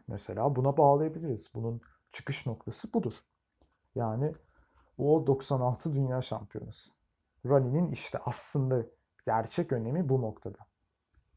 mesela 0.07 0.55
buna 0.55 0.77
bağlayabiliriz. 0.77 1.51
Bunun 1.53 1.81
çıkış 2.11 2.45
noktası 2.45 2.93
budur. 2.93 3.13
Yani 3.95 4.33
o 5.01 5.27
96 5.27 5.93
Dünya 5.93 6.21
Şampiyonası. 6.21 6.91
Ronnie'nin 7.45 7.91
işte 7.91 8.19
aslında 8.25 8.85
gerçek 9.25 9.71
önemi 9.71 10.09
bu 10.09 10.21
noktada. 10.21 10.57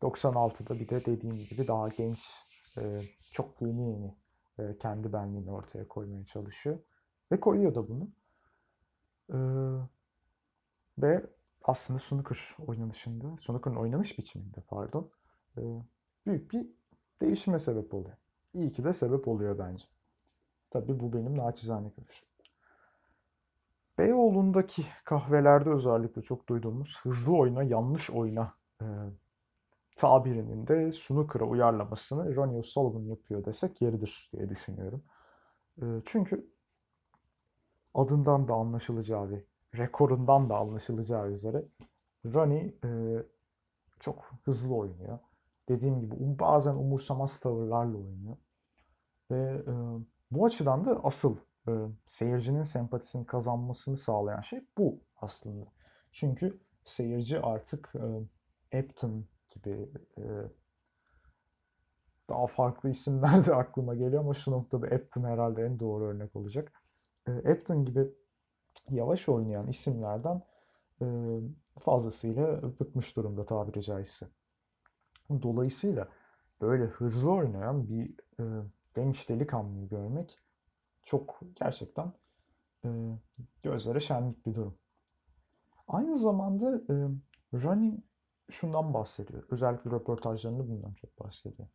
96'da 0.02 0.74
bir 0.80 0.88
de 0.88 1.04
dediğim 1.04 1.38
gibi 1.38 1.68
daha 1.68 1.88
genç, 1.88 2.28
e, 2.78 3.02
çok 3.32 3.62
yeni 3.62 3.90
yeni 3.90 4.14
e, 4.58 4.78
kendi 4.78 5.12
benliğini 5.12 5.52
ortaya 5.52 5.88
koymaya 5.88 6.24
çalışıyor. 6.24 6.78
Ve 7.32 7.40
koyuyor 7.40 7.74
da 7.74 7.88
bunu. 7.88 8.08
E, 9.32 9.38
ve 10.98 11.26
aslında 11.64 11.98
snooker 11.98 12.56
oynanışında, 12.66 13.36
snooker'ın 13.36 13.76
oynanış 13.76 14.18
biçiminde 14.18 14.60
pardon, 14.60 15.10
büyük 16.26 16.52
bir 16.52 16.66
değişime 17.20 17.58
sebep 17.58 17.94
oluyor. 17.94 18.16
İyi 18.54 18.72
ki 18.72 18.84
de 18.84 18.92
sebep 18.92 19.28
oluyor 19.28 19.58
bence. 19.58 19.84
Tabii 20.70 21.00
bu 21.00 21.12
benim 21.12 21.38
naçizane 21.38 21.88
görüşüm. 21.96 22.28
Beyoğlu'ndaki 23.98 24.86
kahvelerde 25.04 25.70
özellikle 25.70 26.22
çok 26.22 26.48
duyduğumuz 26.48 27.00
hızlı 27.02 27.36
oyna, 27.36 27.62
yanlış 27.62 28.10
oyna 28.10 28.54
e, 28.82 28.86
tabirinin 29.96 30.66
de 30.66 30.92
snooker'a 30.92 31.44
uyarlamasını 31.44 32.36
Ronnie 32.36 32.58
O'Sullivan 32.58 33.02
yapıyor 33.02 33.44
desek 33.44 33.82
yeridir 33.82 34.30
diye 34.32 34.48
düşünüyorum. 34.48 35.02
E, 35.82 35.84
çünkü 36.04 36.50
adından 37.94 38.48
da 38.48 38.54
anlaşılacağı 38.54 39.30
ve 39.30 39.44
rekorundan 39.74 40.50
da 40.50 40.56
anlaşılacağı 40.56 41.30
üzere 41.30 41.64
Ronnie 42.24 42.74
e, 42.84 43.22
çok 44.00 44.30
hızlı 44.44 44.74
oynuyor. 44.74 45.18
Dediğim 45.68 46.00
gibi 46.00 46.14
um, 46.14 46.38
bazen 46.38 46.74
umursamaz 46.74 47.40
tavırlarla 47.40 47.98
oynuyor. 47.98 48.36
Ve 49.30 49.62
e, 49.66 49.72
bu 50.30 50.44
açıdan 50.44 50.84
da 50.84 51.00
asıl 51.04 51.36
e, 51.68 51.72
seyircinin 52.06 52.62
sempatisini 52.62 53.26
kazanmasını 53.26 53.96
sağlayan 53.96 54.40
şey 54.40 54.60
bu 54.78 55.00
aslında. 55.16 55.66
Çünkü 56.12 56.60
seyirci 56.84 57.40
artık 57.40 57.92
e, 57.94 58.78
Epton 58.78 59.24
gibi 59.50 59.88
e, 60.18 60.22
daha 62.28 62.46
farklı 62.46 62.90
isimler 62.90 63.46
de 63.46 63.54
aklıma 63.54 63.94
geliyor 63.94 64.22
ama 64.22 64.34
şu 64.34 64.50
noktada 64.50 64.86
Epton 64.86 65.24
herhalde 65.24 65.62
en 65.62 65.80
doğru 65.80 66.04
örnek 66.04 66.36
olacak. 66.36 66.72
E, 67.28 67.32
Epton 67.32 67.84
gibi 67.84 68.08
yavaş 68.90 69.28
oynayan 69.28 69.66
isimlerden 69.66 70.42
e, 71.02 71.06
fazlasıyla 71.78 72.62
bıkmış 72.62 73.16
durumda 73.16 73.46
tabiri 73.46 73.82
caizse. 73.82 74.26
Dolayısıyla 75.42 76.08
böyle 76.60 76.84
hızlı 76.84 77.32
oynayan 77.32 77.88
bir 77.88 78.14
e, 78.40 78.44
genç 78.94 79.28
delikanlıyı 79.28 79.88
görmek 79.88 80.43
çok 81.04 81.40
gerçekten 81.54 82.12
e, 82.84 82.88
gözlere 83.62 84.00
şenlik 84.00 84.46
bir 84.46 84.54
durum. 84.54 84.78
Aynı 85.88 86.18
zamanda 86.18 86.76
e, 86.76 86.94
Ronnie 87.54 88.02
şundan 88.50 88.94
bahsediyor. 88.94 89.42
Özellikle 89.50 89.90
röportajlarında 89.90 90.68
bundan 90.68 90.94
çok 90.94 91.20
bahsediyor. 91.20 91.68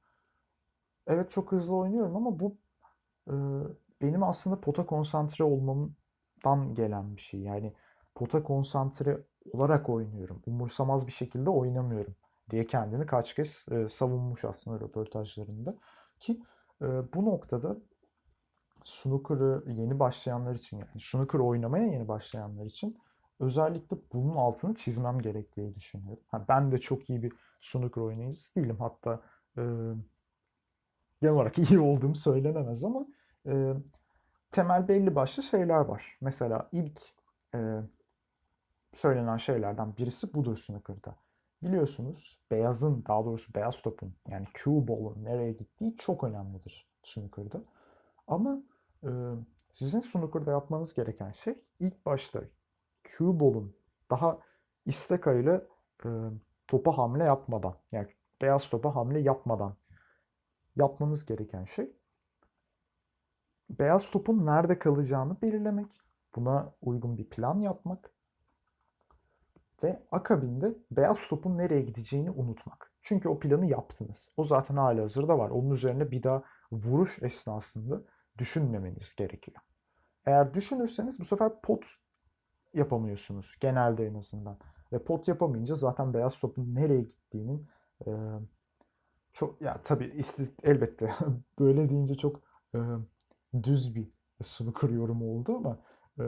Evet 1.08 1.32
çok 1.32 1.52
hızlı 1.52 1.76
oynuyorum 1.76 2.16
ama 2.16 2.40
bu 2.40 2.58
e, 3.28 3.34
benim 4.02 4.24
aslında 4.24 4.62
pota 4.62 4.86
konsantre 4.86 5.44
olmamdan 5.44 6.76
gelen 6.76 7.16
bir 7.16 7.22
şey. 7.22 7.40
Yani 7.40 7.74
pota 8.16 8.44
konsantre 8.44 9.24
olarak 9.54 9.90
oynuyorum. 9.90 10.42
Umursamaz 10.46 11.08
bir 11.08 11.12
şekilde 11.12 11.50
oynamıyorum 11.50 12.16
diye 12.50 12.68
kendini 12.68 13.06
kaç 13.06 13.36
kez 13.36 13.66
e, 13.72 13.90
savunmuş 13.90 14.46
aslında 14.46 14.80
röportajlarında. 14.80 15.76
Ki 16.20 16.42
e, 16.82 16.86
bu 17.14 17.26
noktada 17.26 17.78
snooker'ı 18.90 19.64
yeni 19.68 20.00
başlayanlar 20.00 20.56
için 20.56 20.78
yani 20.78 21.02
snooker 21.02 21.40
oynamaya 21.40 21.86
yeni 21.88 22.08
başlayanlar 22.08 22.66
için 22.66 22.98
özellikle 23.40 23.98
bunun 24.14 24.36
altını 24.36 24.76
çizmem 24.76 25.20
gerektiği 25.20 25.76
düşünüyorum. 25.76 26.24
Ha, 26.28 26.46
ben 26.50 26.72
de 26.72 26.78
çok 26.78 27.10
iyi 27.10 27.24
bir 27.24 27.34
snooker 27.62 28.02
oynayıcısı 28.02 28.56
değilim. 28.56 28.78
Hatta 28.80 29.22
e, 29.58 29.62
genel 31.22 31.36
olarak 31.36 31.58
iyi 31.72 31.80
olduğum 31.80 32.16
söylenemez 32.16 32.84
ama 32.84 33.08
e, 33.48 33.74
temel 34.52 34.88
belli 34.88 35.16
başlı 35.16 35.44
şeyler 35.44 35.80
var. 35.80 36.18
Mesela 36.22 36.70
ilk 36.72 37.02
e, 37.56 37.60
söylenen 38.94 39.38
şeylerden 39.38 39.98
birisi 39.98 40.34
budur 40.34 40.58
snooker'da. 40.58 41.16
Biliyorsunuz 41.64 42.40
beyazın 42.52 43.04
daha 43.08 43.26
doğrusu 43.26 43.54
beyaz 43.54 43.82
topun 43.82 44.14
yani 44.28 44.48
cue 44.54 44.88
ball'un 44.88 45.26
nereye 45.26 45.52
gittiği 45.52 45.98
çok 45.98 46.24
önemlidir 46.24 46.88
snooker'da. 47.04 47.62
Ama 48.28 48.62
sizin 49.72 50.00
snooker'da 50.00 50.52
yapmanız 50.52 50.94
gereken 50.94 51.32
şey 51.32 51.62
ilk 51.80 52.06
başta 52.06 52.42
cue 53.04 53.40
ball'un 53.40 53.76
daha 54.12 54.40
istek 54.86 55.28
ayıyla 55.28 55.68
topa 56.68 56.98
hamle 56.98 57.24
yapmadan 57.24 57.76
yani 57.92 58.08
beyaz 58.42 58.70
topa 58.70 58.96
hamle 58.96 59.20
yapmadan 59.20 59.76
yapmanız 60.76 61.26
gereken 61.26 61.66
şey 61.66 61.92
beyaz 63.70 64.12
topun 64.12 64.46
nerede 64.46 64.80
kalacağını 64.80 65.42
belirlemek. 65.42 66.02
Buna 66.36 66.74
uygun 66.82 67.18
bir 67.18 67.30
plan 67.30 67.60
yapmak 67.60 68.12
ve 69.84 70.04
akabinde 70.12 70.74
beyaz 70.92 71.28
topun 71.30 71.58
nereye 71.58 71.82
gideceğini 71.82 72.32
unutmak. 72.32 72.92
Çünkü 73.02 73.30
o 73.30 73.40
planı 73.40 73.66
yaptınız. 73.66 74.32
O 74.38 74.44
zaten 74.44 74.76
hala 74.76 75.02
hazırda 75.02 75.38
var. 75.38 75.50
Onun 75.50 75.70
üzerine 75.70 76.12
bir 76.12 76.24
daha 76.24 76.44
vuruş 76.72 77.24
esnasında 77.24 78.02
düşünmemeniz 78.40 79.16
gerekiyor. 79.16 79.58
Eğer 80.26 80.54
düşünürseniz 80.54 81.20
bu 81.20 81.26
sefer 81.26 81.62
pot 81.62 81.86
yapamıyorsunuz. 82.74 83.56
Genelde 83.60 84.08
en 84.08 84.14
azından. 84.14 84.58
Ve 84.94 85.04
pot 85.04 85.28
yapamayınca 85.28 85.76
zaten 85.76 86.14
beyaz 86.14 86.40
topun 86.40 86.76
nereye 86.76 87.02
gittiğinin 87.02 87.68
e, 88.08 88.12
çok 89.34 89.62
ya 89.62 89.82
tabii 89.84 90.06
isti, 90.06 90.44
elbette 90.64 91.14
böyle 91.60 91.90
deyince 91.90 92.16
çok 92.16 92.42
e, 92.76 92.80
düz 93.64 93.96
bir 93.96 94.08
snooker 94.44 94.90
yorumu 94.90 95.26
oldu 95.36 95.58
ama 95.58 95.80
e, 96.20 96.26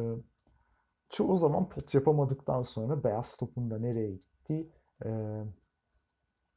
çoğu 1.10 1.38
zaman 1.38 1.69
pot 1.69 1.93
yapamadıktan 1.93 2.62
sonra 2.63 3.04
beyaz 3.04 3.36
topun 3.36 3.71
da 3.71 3.80
nereye 3.80 4.12
gittiği 4.12 4.71
e, 5.06 5.41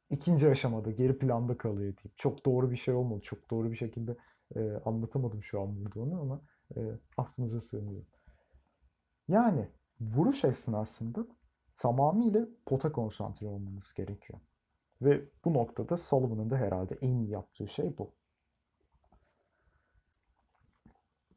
ikinci 0.09 0.49
aşamada 0.49 0.91
geri 0.91 1.17
planda 1.17 1.57
kalıyor 1.57 1.97
diyeyim. 1.97 2.13
Çok 2.15 2.45
doğru 2.45 2.71
bir 2.71 2.77
şey 2.77 2.93
olmadı. 2.93 3.21
Çok 3.21 3.49
doğru 3.49 3.71
bir 3.71 3.77
şekilde 3.77 4.17
e, 4.55 4.81
anlatamadım 4.85 5.43
şu 5.43 5.61
an 5.61 5.79
burada 5.79 5.99
onu 5.99 6.21
ama 6.21 6.41
e, 6.75 6.79
affınıza 7.17 7.61
sığınıyorum. 7.61 8.07
Yani 9.27 9.69
vuruş 10.01 10.43
esnasında 10.43 11.27
tamamıyla 11.75 12.47
pota 12.65 12.91
konsantre 12.91 13.47
olmanız 13.47 13.93
gerekiyor. 13.93 14.39
Ve 15.01 15.29
bu 15.45 15.53
noktada 15.53 15.97
Sullivan'ın 15.97 16.49
da 16.49 16.57
herhalde 16.57 16.97
en 17.01 17.15
iyi 17.15 17.29
yaptığı 17.29 17.67
şey 17.67 17.97
bu. 17.97 18.11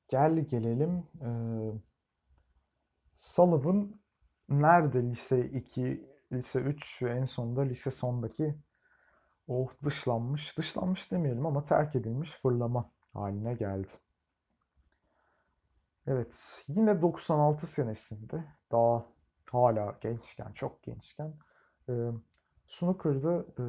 Gel 0.09 0.39
gelelim 0.39 1.05
e, 1.21 1.31
Sullivan 3.17 4.01
nerede 4.49 5.03
lise 5.03 5.51
2, 5.51 6.09
lise 6.33 6.61
3 6.61 7.03
ve 7.03 7.11
en 7.11 7.25
sonunda 7.25 7.61
lise 7.61 7.91
sondaki 7.91 8.55
o 9.49 9.69
dışlanmış, 9.85 10.59
dışlanmış 10.59 11.11
demeyelim 11.11 11.47
ama 11.47 11.65
terk 11.65 11.97
edilmiş 11.97 12.31
fırlama 12.31 12.91
haline 13.13 13.55
geldi. 13.55 13.93
Evet, 16.07 16.65
yine 16.69 17.03
96 17.03 17.67
senesinde 17.67 18.45
daha 18.73 19.07
hala 19.51 19.99
gençken, 20.01 20.53
çok 20.53 20.83
gençken 20.83 21.35
e, 21.89 21.93
Snooker'da 22.67 23.45
e, 23.59 23.65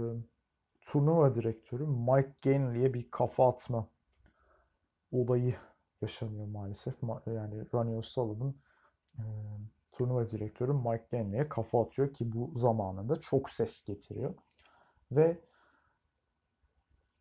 turnuva 0.81 1.35
direktörü 1.35 1.85
Mike 1.87 2.33
Gainley'e 2.41 2.93
bir 2.93 3.11
kafa 3.11 3.49
atma 3.49 3.87
olayı 5.11 5.55
yaşanıyor 6.01 6.47
maalesef. 6.47 6.95
Yani 7.27 7.65
Ronnie 7.73 7.97
O'Sullivan 7.97 8.55
e, 9.17 9.23
turnuva 9.91 10.29
direktörü 10.29 10.73
Mike 10.73 11.05
Gainley'e 11.11 11.49
kafa 11.49 11.83
atıyor 11.83 12.13
ki 12.13 12.31
bu 12.31 12.51
zamanında 12.55 13.19
çok 13.19 13.49
ses 13.49 13.85
getiriyor. 13.85 14.33
Ve 15.11 15.41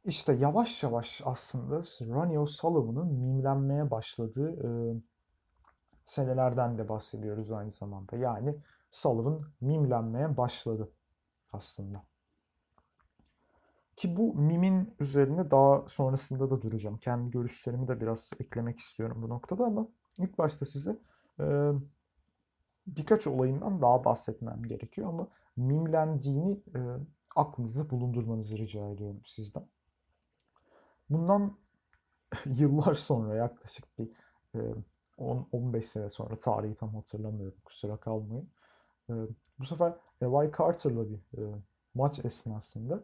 işte 0.08 0.32
yavaş 0.32 0.82
yavaş 0.82 1.22
aslında 1.24 1.76
Ronnie 2.14 2.38
O'Sullivan'ın 2.38 3.14
mimlenmeye 3.14 3.90
başladığı 3.90 4.50
e, 4.50 4.68
senelerden 6.04 6.78
de 6.78 6.88
bahsediyoruz 6.88 7.52
aynı 7.52 7.70
zamanda. 7.70 8.16
Yani 8.16 8.56
Sullivan 8.90 9.42
mimlenmeye 9.60 10.36
başladı 10.36 10.92
aslında. 11.52 12.04
Ki 13.96 14.16
bu 14.16 14.34
mimin 14.34 14.94
üzerine 15.00 15.50
daha 15.50 15.84
sonrasında 15.88 16.50
da 16.50 16.62
duracağım. 16.62 16.98
Kendi 16.98 17.30
görüşlerimi 17.30 17.88
de 17.88 18.00
biraz 18.00 18.32
eklemek 18.40 18.78
istiyorum 18.78 19.22
bu 19.22 19.28
noktada 19.28 19.64
ama 19.64 19.88
ilk 20.18 20.38
başta 20.38 20.66
size 20.66 20.98
e, 21.40 21.70
birkaç 22.86 23.26
olayından 23.26 23.82
daha 23.82 24.04
bahsetmem 24.04 24.62
gerekiyor 24.62 25.08
ama 25.08 25.28
mimlendiğini 25.56 26.52
e, 26.52 26.80
aklınızda 27.36 27.90
bulundurmanızı 27.90 28.58
rica 28.58 28.90
ediyorum 28.90 29.20
sizden. 29.24 29.64
Bundan 31.10 31.58
yıllar 32.46 32.94
sonra 32.94 33.34
yaklaşık 33.34 33.98
bir 33.98 34.10
e, 34.54 34.74
10-15 35.18 35.82
sene 35.82 36.10
sonra 36.10 36.38
tarihi 36.38 36.74
tam 36.74 36.94
hatırlamıyorum 36.94 37.58
kusura 37.64 37.96
kalmayın. 37.96 38.50
Bu 39.58 39.64
sefer 39.64 39.92
Eli 40.20 40.52
Carter'la 40.58 41.10
bir 41.10 41.20
maç 41.94 42.24
esnasında 42.24 43.02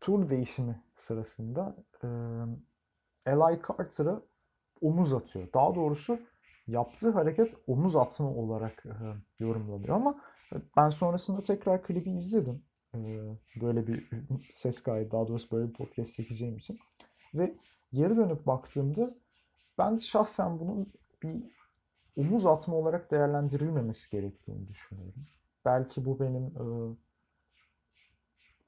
tur 0.00 0.30
değişimi 0.30 0.82
sırasında 0.94 1.76
Eli 3.26 3.62
Carter'a 3.68 4.22
omuz 4.80 5.12
atıyor. 5.12 5.52
Daha 5.54 5.74
doğrusu 5.74 6.20
yaptığı 6.66 7.10
hareket 7.10 7.54
omuz 7.66 7.96
atma 7.96 8.30
olarak 8.30 8.84
yorumlanıyor 9.38 9.96
ama 9.96 10.20
ben 10.76 10.88
sonrasında 10.88 11.42
tekrar 11.42 11.82
klibi 11.82 12.10
izledim. 12.10 12.64
E, 12.94 13.00
böyle 13.60 13.86
bir 13.86 14.10
ses 14.52 14.82
kaydı 14.82 15.10
daha 15.10 15.28
doğrusu 15.28 15.50
böyle 15.50 15.68
bir 15.68 15.72
podcast 15.72 16.14
çekeceğim 16.14 16.56
için. 16.56 16.78
Ve 17.34 17.54
geri 17.92 18.16
dönüp 18.16 18.46
baktığımda 18.46 19.14
ben 19.78 19.96
şahsen 19.96 20.60
bunun 20.60 20.92
bir 21.22 21.42
omuz 22.16 22.46
atma 22.46 22.76
olarak 22.76 23.10
değerlendirilmemesi 23.10 24.10
gerektiğini 24.10 24.68
düşünüyorum. 24.68 25.26
Belki 25.64 26.04
bu 26.04 26.20
benim 26.20 26.46
e, 26.46 26.96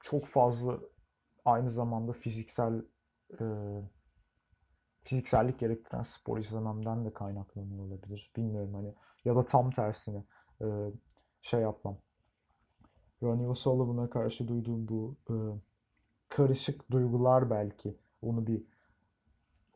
çok 0.01 0.25
fazla 0.25 0.79
aynı 1.45 1.69
zamanda 1.69 2.13
fiziksel 2.13 2.81
e, 3.39 3.45
fiziksellik 5.03 5.59
gerektiren 5.59 6.03
spor 6.03 6.37
izlememden 6.37 7.05
de 7.05 7.13
kaynaklanıyor 7.13 7.85
olabilir. 7.85 8.31
Bilmiyorum 8.35 8.73
hani 8.73 8.93
ya 9.25 9.35
da 9.35 9.45
tam 9.45 9.71
tersine 9.71 10.23
e, 10.61 10.65
şey 11.41 11.61
yapmam. 11.61 11.97
Ronnie 13.23 13.47
O'Sullivan'a 13.47 14.09
karşı 14.09 14.47
duyduğum 14.47 14.87
bu 14.87 15.15
e, 15.29 15.35
karışık 16.29 16.91
duygular 16.91 17.49
belki 17.49 17.95
onu 18.21 18.47
bir 18.47 18.63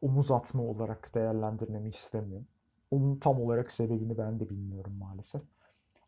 omuz 0.02 0.32
atma 0.32 0.64
olarak 0.64 1.16
değerlendirmemi 1.16 1.90
istemiyorum. 1.90 2.48
Onun 2.92 3.16
tam 3.16 3.42
olarak 3.42 3.72
sebebini 3.72 4.18
ben 4.18 4.40
de 4.40 4.50
bilmiyorum 4.50 4.94
maalesef. 5.00 5.42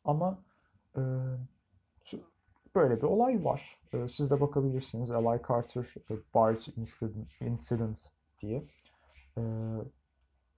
Ama 0.06 0.40
e, 0.98 1.02
böyle 2.76 2.98
bir 2.98 3.08
olay 3.08 3.46
var. 3.46 3.80
E, 3.94 4.08
siz 4.08 4.32
de 4.32 4.42
bakabilirsiniz. 4.42 5.12
Eli 5.12 5.42
Carter 5.48 5.94
e, 6.12 6.14
Barge 6.34 6.72
Incident, 6.78 7.42
Incident 7.42 8.12
diye. 8.42 8.64
E, 9.38 9.42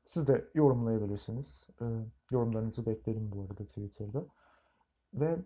siz 0.05 0.27
de 0.27 0.45
yorumlayabilirsiniz. 0.53 1.67
E, 1.81 1.85
yorumlarınızı 2.31 2.85
beklerim 2.85 3.31
bu 3.35 3.41
arada 3.41 3.65
Twitter'da. 3.65 4.25
Ve 5.13 5.37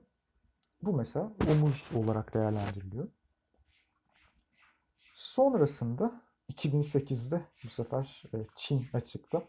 bu 0.81 0.93
mesela 0.93 1.33
omuz 1.51 1.91
olarak 1.95 2.33
değerlendiriliyor. 2.33 3.07
Sonrasında 5.13 6.21
2008'de 6.53 7.45
bu 7.63 7.69
sefer 7.69 8.23
e, 8.33 8.37
Çin 8.55 8.87
açıkta 8.93 9.43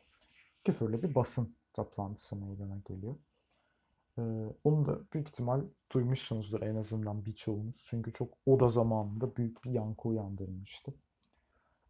küfürlü 0.64 1.02
bir 1.02 1.14
basın 1.14 1.56
toplantısı 1.74 2.36
meydana 2.36 2.76
geliyor. 2.88 3.16
E, 4.18 4.22
onu 4.64 4.86
da 4.86 5.12
büyük 5.12 5.28
ihtimal 5.28 5.62
duymuşsunuzdur 5.92 6.62
en 6.62 6.76
azından 6.76 7.24
birçoğunuz. 7.24 7.82
Çünkü 7.84 8.12
çok 8.12 8.34
o 8.46 8.60
da 8.60 8.68
zamanında 8.68 9.36
büyük 9.36 9.64
bir 9.64 9.70
yankı 9.70 10.08
uyandırmıştı. 10.08 10.94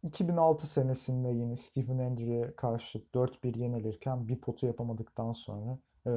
2006 0.03 0.67
senesinde 0.67 1.29
yine 1.29 1.55
Stephen 1.55 1.99
Andrew'e 1.99 2.55
karşı 2.55 3.03
4-1 3.13 3.57
yenilirken 3.57 4.27
bir 4.27 4.41
potu 4.41 4.65
yapamadıktan 4.65 5.33
sonra 5.33 5.79
e, 6.07 6.11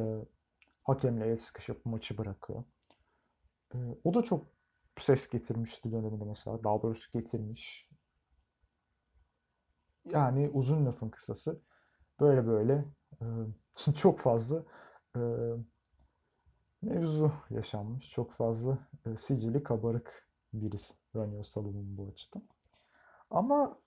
hakemle 0.83 1.27
el 1.27 1.37
sıkışıp 1.37 1.87
maçı 1.87 2.19
bırakıyor. 2.19 2.65
E, 3.75 3.79
o 4.05 4.15
da 4.15 4.23
çok 4.23 4.47
ses 4.99 5.29
getirmişti 5.29 5.93
döneminde 5.93 6.25
mesela. 6.25 6.65
Daha 6.65 6.83
doğrusu 6.83 7.13
getirmiş. 7.13 7.89
Yani 10.05 10.51
uzun 10.53 10.87
lafın 10.87 11.09
kısası 11.09 11.61
böyle 12.21 12.47
böyle 12.47 12.85
e, 13.23 13.27
çok 13.97 14.19
fazla 14.19 14.65
e, 15.17 15.21
mevzu 16.83 17.33
yaşanmış. 17.51 18.11
Çok 18.11 18.33
fazla 18.33 18.79
e, 19.07 19.17
sicili 19.17 19.63
kabarık 19.63 20.29
birisi 20.53 20.95
Ronnie 21.17 21.39
O'Sullivan 21.39 21.97
bu 21.97 22.09
açıdan. 22.09 22.43
Ama 23.31 23.79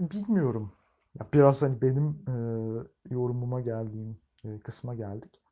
bilmiyorum. 0.00 0.72
Biraz 1.32 1.62
hani 1.62 1.82
benim 1.82 2.24
e, 2.28 2.34
yorumuma 3.14 3.60
geldiğim 3.60 4.20
kısma 4.64 4.94
geldik. 4.94 5.42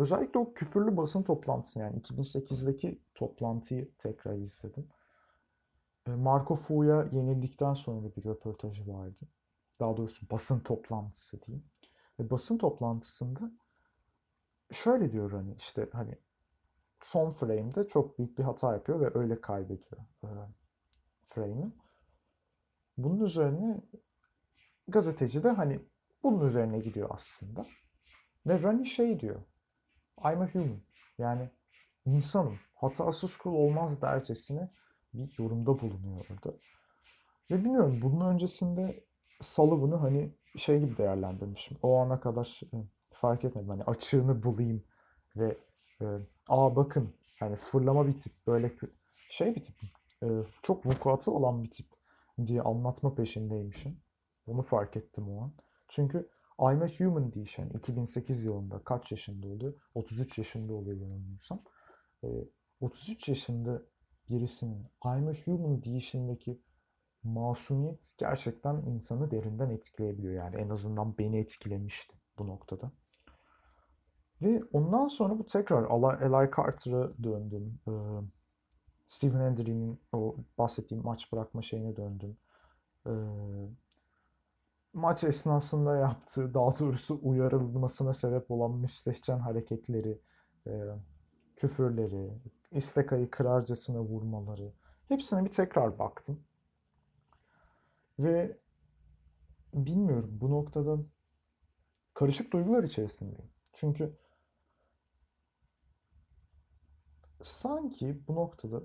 Özellikle 0.00 0.40
o 0.40 0.52
küfürlü 0.54 0.96
basın 0.96 1.22
toplantısı 1.22 1.78
yani 1.78 2.00
2008'deki 2.00 3.00
toplantıyı 3.14 3.90
tekrar 3.98 4.34
izledim. 4.34 4.88
E, 6.06 6.10
Marco 6.10 6.56
Fu'ya 6.56 7.08
yenildikten 7.12 7.74
sonra 7.74 8.16
bir 8.16 8.24
röportajı 8.24 8.88
vardı. 8.88 9.28
Daha 9.80 9.96
doğrusu 9.96 10.30
basın 10.30 10.60
toplantısı 10.60 11.42
diyeyim. 11.42 11.64
Ve 12.20 12.30
basın 12.30 12.58
toplantısında 12.58 13.52
şöyle 14.70 15.12
diyor 15.12 15.32
hani 15.32 15.54
işte 15.58 15.88
hani 15.92 16.18
son 17.00 17.30
frame'de 17.30 17.86
çok 17.86 18.18
büyük 18.18 18.38
bir 18.38 18.44
hata 18.44 18.72
yapıyor 18.72 19.00
ve 19.00 19.18
öyle 19.18 19.40
kaybediyor 19.40 20.02
e, 20.24 20.28
frame'i. 21.28 21.72
Bunun 22.98 23.24
üzerine 23.24 23.80
gazeteci 24.88 25.42
de 25.42 25.50
hani 25.50 25.80
bunun 26.22 26.46
üzerine 26.46 26.78
gidiyor 26.78 27.08
aslında. 27.12 27.66
Ve 28.46 28.62
Rani 28.62 28.86
şey 28.86 29.20
diyor. 29.20 29.42
I'm 30.24 30.42
a 30.42 30.46
human. 30.54 30.80
Yani 31.18 31.50
insanım. 32.06 32.58
Hatasız 32.74 33.36
kul 33.36 33.54
olmaz 33.54 34.02
dercesine 34.02 34.70
bir 35.14 35.34
yorumda 35.38 35.80
bulunuyor 35.80 36.26
orada. 36.30 36.56
Ve 37.50 37.64
bilmiyorum 37.64 37.98
bunun 38.02 38.34
öncesinde 38.34 39.04
Sullivan'ı 39.40 39.96
hani 39.96 40.34
şey 40.56 40.80
gibi 40.80 40.96
değerlendirmişim. 40.96 41.78
O 41.82 41.96
ana 41.96 42.20
kadar 42.20 42.60
fark 43.10 43.44
etmedim. 43.44 43.68
Hani 43.68 43.84
açığını 43.84 44.42
bulayım 44.42 44.84
ve 45.36 45.58
e, 46.00 46.06
aa 46.48 46.76
bakın 46.76 47.14
hani 47.40 47.56
fırlama 47.56 48.06
bir 48.06 48.18
tip 48.18 48.32
böyle 48.46 48.72
şey 49.30 49.54
bir 49.54 49.62
tip 49.62 49.74
e, 50.22 50.28
çok 50.62 50.86
vukuatı 50.86 51.30
olan 51.30 51.64
bir 51.64 51.70
tip 51.70 51.86
diye 52.46 52.62
anlatma 52.62 53.14
peşindeymişim. 53.14 54.00
Onu 54.46 54.62
fark 54.62 54.96
ettim 54.96 55.28
o 55.28 55.42
an. 55.42 55.52
Çünkü 55.88 56.28
I'm 56.60 56.82
a 56.82 56.86
Human 56.86 57.32
diyişen 57.32 57.68
2008 57.68 58.44
yılında 58.44 58.78
kaç 58.84 59.10
yaşında 59.10 59.46
oluyor? 59.48 59.74
33 59.94 60.38
yaşında 60.38 60.72
oluyor 60.72 60.96
yanılmıyorsam. 60.96 61.62
E, 62.24 62.28
33 62.80 63.28
yaşında 63.28 63.82
birisinin 64.28 64.86
I'm 65.04 65.28
a 65.28 65.32
Human 65.44 65.82
deyişindeki 65.82 66.60
masumiyet 67.22 68.14
gerçekten 68.18 68.76
insanı 68.76 69.30
derinden 69.30 69.70
etkileyebiliyor. 69.70 70.34
Yani 70.34 70.56
en 70.56 70.68
azından 70.68 71.18
beni 71.18 71.38
etkilemişti 71.38 72.16
bu 72.38 72.46
noktada. 72.46 72.92
Ve 74.42 74.62
ondan 74.72 75.08
sonra 75.08 75.38
bu 75.38 75.46
tekrar 75.46 75.84
Eli 76.20 76.50
Carter'a 76.56 77.24
döndüm. 77.24 77.80
Ee, 77.88 77.92
Stephen 79.06 79.40
Hendry'nin 79.40 80.00
o 80.12 80.36
bahsettiğim 80.58 81.04
maç 81.04 81.32
bırakma 81.32 81.62
şeyine 81.62 81.96
döndüm. 81.96 82.36
Ee, 83.06 83.10
maç 84.92 85.24
esnasında 85.24 85.96
yaptığı, 85.96 86.54
daha 86.54 86.78
doğrusu 86.78 87.20
uyarılmasına 87.22 88.14
sebep 88.14 88.50
olan 88.50 88.70
müstehcen 88.72 89.38
hareketleri, 89.38 90.20
e, 90.66 90.72
küfürleri, 91.56 92.30
istekayı 92.70 93.30
kırarcasına 93.30 94.00
vurmaları, 94.00 94.72
hepsine 95.08 95.44
bir 95.44 95.52
tekrar 95.52 95.98
baktım. 95.98 96.44
Ve 98.18 98.58
bilmiyorum 99.74 100.38
bu 100.40 100.50
noktada 100.50 100.98
karışık 102.14 102.52
duygular 102.52 102.84
içerisindeyim. 102.84 103.50
Çünkü 103.72 104.16
sanki 107.42 108.26
bu 108.28 108.34
noktada 108.34 108.82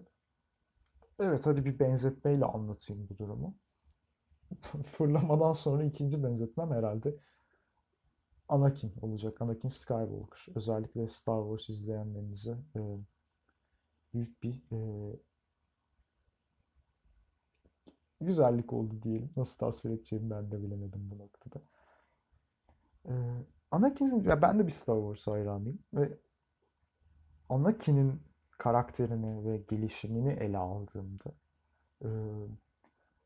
evet 1.19 1.45
hadi 1.45 1.65
bir 1.65 1.79
benzetmeyle 1.79 2.45
anlatayım 2.45 3.07
bu 3.09 3.17
durumu. 3.17 3.55
Fırlamadan 4.85 5.53
sonra 5.53 5.83
ikinci 5.83 6.23
benzetmem 6.23 6.71
herhalde 6.71 7.15
Anakin 8.49 8.93
olacak. 9.01 9.41
Anakin 9.41 9.69
Skywalker. 9.69 10.45
Özellikle 10.55 11.07
Star 11.07 11.41
Wars 11.41 11.69
izleyenlerinize 11.69 12.57
e, 12.75 12.81
büyük 14.13 14.43
bir 14.43 14.63
e, 14.71 14.79
güzellik 18.21 18.73
oldu 18.73 19.01
diyelim. 19.03 19.29
Nasıl 19.37 19.57
tasvir 19.57 19.89
edeceğimi 19.89 20.29
ben 20.29 20.51
de 20.51 20.63
bilemedim 20.63 21.11
bu 21.11 21.17
noktada. 21.17 21.61
Ee, 23.07 23.11
Anakin'in, 23.71 24.23
ya 24.23 24.41
ben 24.41 24.59
de 24.59 24.65
bir 24.65 24.71
Star 24.71 24.97
Wars 24.97 25.27
hayranıyım 25.27 25.79
ve 25.93 26.17
Anakin'in 27.49 28.21
karakterini 28.57 29.45
ve 29.45 29.57
gelişimini 29.57 30.31
ele 30.33 30.57
aldığımda 30.57 31.31
e, 32.03 32.09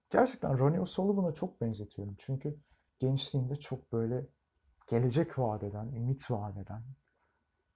gerçekten 0.09 0.59
Ronnie 0.59 0.79
O'Sullivan'a 0.79 1.33
çok 1.33 1.61
benzetiyorum. 1.61 2.15
Çünkü 2.19 2.57
gençliğinde 2.99 3.55
çok 3.55 3.91
böyle 3.91 4.25
gelecek 4.87 5.39
vaat 5.39 5.63
eden, 5.63 5.87
ümit 5.87 6.31
vaat 6.31 6.57
eden, 6.57 6.83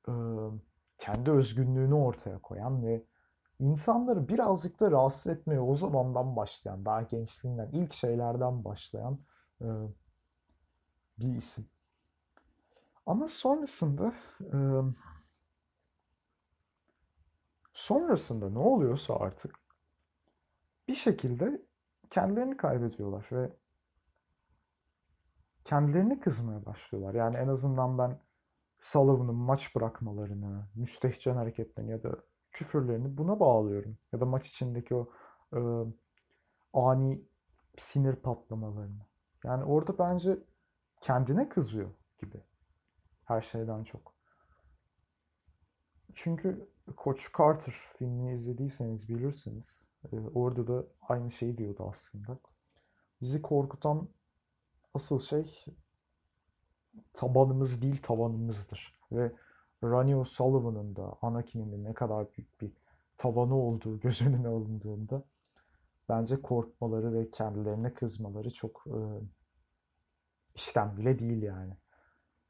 e, 0.08 0.14
kendi 0.98 1.32
özgünlüğünü 1.32 1.94
ortaya 1.94 2.40
koyan 2.40 2.86
ve 2.86 3.04
insanları 3.60 4.28
birazcık 4.28 4.80
da 4.80 4.92
rahatsız 4.92 5.28
etmeye 5.28 5.60
o 5.60 5.76
zamandan 5.76 6.36
başlayan, 6.36 6.86
daha 6.86 7.02
gençliğinden, 7.02 7.70
ilk 7.72 7.94
şeylerden 7.94 8.66
başlayan 8.66 9.20
e, 9.62 9.68
bir 11.20 11.36
isim. 11.36 11.70
Ama 13.06 13.28
sonrasında 13.28 14.14
e, 14.42 14.58
sonrasında 17.74 18.50
ne 18.50 18.60
oluyorsa 18.60 19.16
artık 19.16 19.60
bir 20.88 20.96
şekilde 20.96 21.62
kendilerini 22.14 22.58
kaybediyorlar 22.58 23.28
ve 23.32 23.54
kendilerini 25.66 26.20
kızmaya 26.20 26.66
başlıyorlar. 26.66 27.14
Yani 27.14 27.38
en 27.38 27.48
azından 27.48 27.98
ben 27.98 28.20
Sullivan'ın 28.80 29.36
maç 29.36 29.76
bırakmalarını, 29.76 30.68
müstehcen 30.76 31.36
hareketlerini 31.36 31.92
ya 31.92 32.04
da 32.04 32.16
küfürlerini 32.52 33.18
buna 33.18 33.40
bağlıyorum. 33.40 33.98
Ya 34.12 34.20
da 34.20 34.26
maç 34.26 34.48
içindeki 34.48 34.96
o 34.96 35.10
e, 35.54 35.60
ani 36.74 37.22
sinir 37.78 38.16
patlamalarını. 38.16 39.06
Yani 39.44 39.64
orada 39.64 39.98
bence 39.98 40.38
kendine 41.02 41.50
kızıyor 41.50 41.90
gibi. 42.18 42.44
Her 43.26 43.42
şeyden 43.42 43.84
çok. 43.84 44.14
Çünkü 46.14 46.70
Coach 46.98 47.22
Carter 47.38 47.72
filmini 47.72 48.34
izlediyseniz 48.34 49.10
bilirsiniz. 49.10 49.90
Ee, 50.12 50.20
orada 50.20 50.68
da 50.68 50.88
aynı 51.02 51.32
şeyi 51.32 51.58
diyordu 51.58 51.88
aslında. 51.90 52.40
Bizi 53.22 53.42
korkutan 53.42 54.10
asıl 54.94 55.20
şey 55.20 55.66
tabanımız 57.14 57.82
değil 57.82 58.02
tavanımızdır. 58.02 59.00
Ve 59.12 59.32
Ronnie 59.84 60.16
O'Sullivan'ın 60.16 60.96
da 60.96 61.18
Anakin'in 61.22 61.72
de 61.72 61.90
ne 61.90 61.94
kadar 61.94 62.28
büyük 62.38 62.62
bir 62.62 62.72
tavanı 63.18 63.56
olduğu 63.56 64.00
göz 64.00 64.22
önüne 64.22 64.48
alındığında 64.48 65.24
bence 66.10 66.42
korkmaları 66.42 67.14
ve 67.14 67.30
kendilerine 67.32 67.94
kızmaları 67.94 68.54
çok 68.54 68.86
e, 68.88 69.00
işten 70.56 70.98
bile 70.98 71.20
değil 71.20 71.42
yani. 71.42 71.78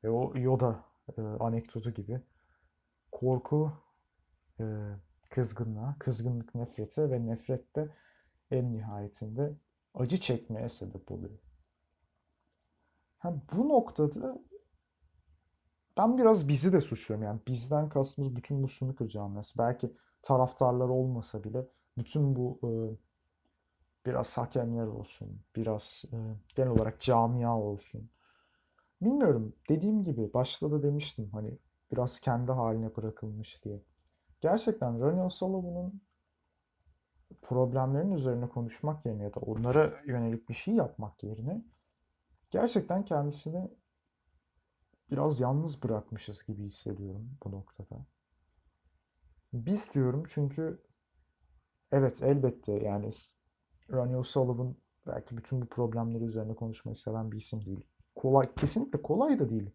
Ve 0.03 0.09
o 0.09 0.37
Yoda 0.37 0.85
e, 1.17 1.21
anekdotu 1.21 1.91
gibi 1.91 2.21
korku 3.11 3.82
e, 4.63 4.97
kızgınlığa, 5.29 5.95
kızgınlık 5.99 6.55
nefrete 6.55 7.11
ve 7.11 7.25
nefret 7.25 7.75
de 7.75 7.89
en 8.51 8.73
nihayetinde 8.73 9.53
acı 9.93 10.19
çekmeye 10.19 10.69
sebep 10.69 11.11
oluyor. 11.11 11.39
Ha, 13.19 13.35
bu 13.53 13.69
noktada 13.69 14.39
ben 15.97 16.17
biraz 16.17 16.47
bizi 16.47 16.73
de 16.73 16.81
suçluyorum. 16.81 17.25
Yani 17.25 17.39
bizden 17.47 17.89
kastımız 17.89 18.35
bütün 18.35 18.63
bu 18.63 18.67
snooker 18.67 19.07
camiası. 19.07 19.57
Belki 19.57 19.93
taraftarlar 20.21 20.89
olmasa 20.89 21.43
bile 21.43 21.65
bütün 21.97 22.35
bu 22.35 22.59
e, 22.63 22.69
biraz 24.05 24.37
hakemler 24.37 24.87
olsun, 24.87 25.41
biraz 25.55 26.05
e, 26.13 26.17
genel 26.55 26.69
olarak 26.69 27.01
camia 27.01 27.59
olsun. 27.59 28.09
Bilmiyorum. 29.01 29.55
Dediğim 29.69 30.03
gibi 30.03 30.33
başta 30.33 30.71
da 30.71 30.83
demiştim 30.83 31.29
hani 31.31 31.57
biraz 31.91 32.19
kendi 32.19 32.51
haline 32.51 32.95
bırakılmış 32.95 33.63
diye. 33.63 33.81
Gerçekten 34.43 34.99
Ronnie 34.99 35.23
O'Sullivan'ın 35.23 36.01
problemlerin 37.41 38.11
üzerine 38.11 38.49
konuşmak 38.49 39.05
yerine 39.05 39.23
ya 39.23 39.33
da 39.33 39.39
onlara 39.39 40.01
yönelik 40.05 40.49
bir 40.49 40.53
şey 40.53 40.73
yapmak 40.73 41.23
yerine 41.23 41.65
gerçekten 42.51 43.05
kendisini 43.05 43.71
biraz 45.11 45.39
yalnız 45.39 45.83
bırakmışız 45.83 46.45
gibi 46.45 46.63
hissediyorum 46.63 47.37
bu 47.43 47.51
noktada. 47.51 48.05
Biz 49.53 49.93
diyorum 49.93 50.23
çünkü 50.27 50.81
evet 51.91 52.23
elbette 52.23 52.73
yani 52.73 53.09
Ronnie 53.91 54.17
O'Sullivan 54.17 54.75
belki 55.07 55.37
bütün 55.37 55.61
bu 55.61 55.65
problemleri 55.65 56.23
üzerine 56.23 56.55
konuşmayı 56.55 56.95
seven 56.95 57.31
bir 57.31 57.37
isim 57.37 57.65
değil. 57.65 57.87
Kolay, 58.15 58.55
kesinlikle 58.55 59.01
kolay 59.01 59.39
da 59.39 59.49
değil. 59.49 59.71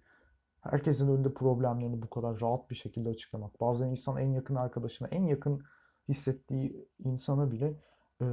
Herkesin 0.70 1.08
önünde 1.08 1.34
problemlerini 1.34 2.02
bu 2.02 2.10
kadar 2.10 2.40
rahat 2.40 2.70
bir 2.70 2.74
şekilde 2.74 3.08
açıklamak. 3.08 3.60
Bazen 3.60 3.88
insan 3.88 4.16
en 4.16 4.32
yakın 4.32 4.54
arkadaşına, 4.54 5.08
en 5.08 5.22
yakın 5.22 5.64
hissettiği 6.08 6.88
insana 6.98 7.50
bile 7.50 7.80
e, 8.22 8.26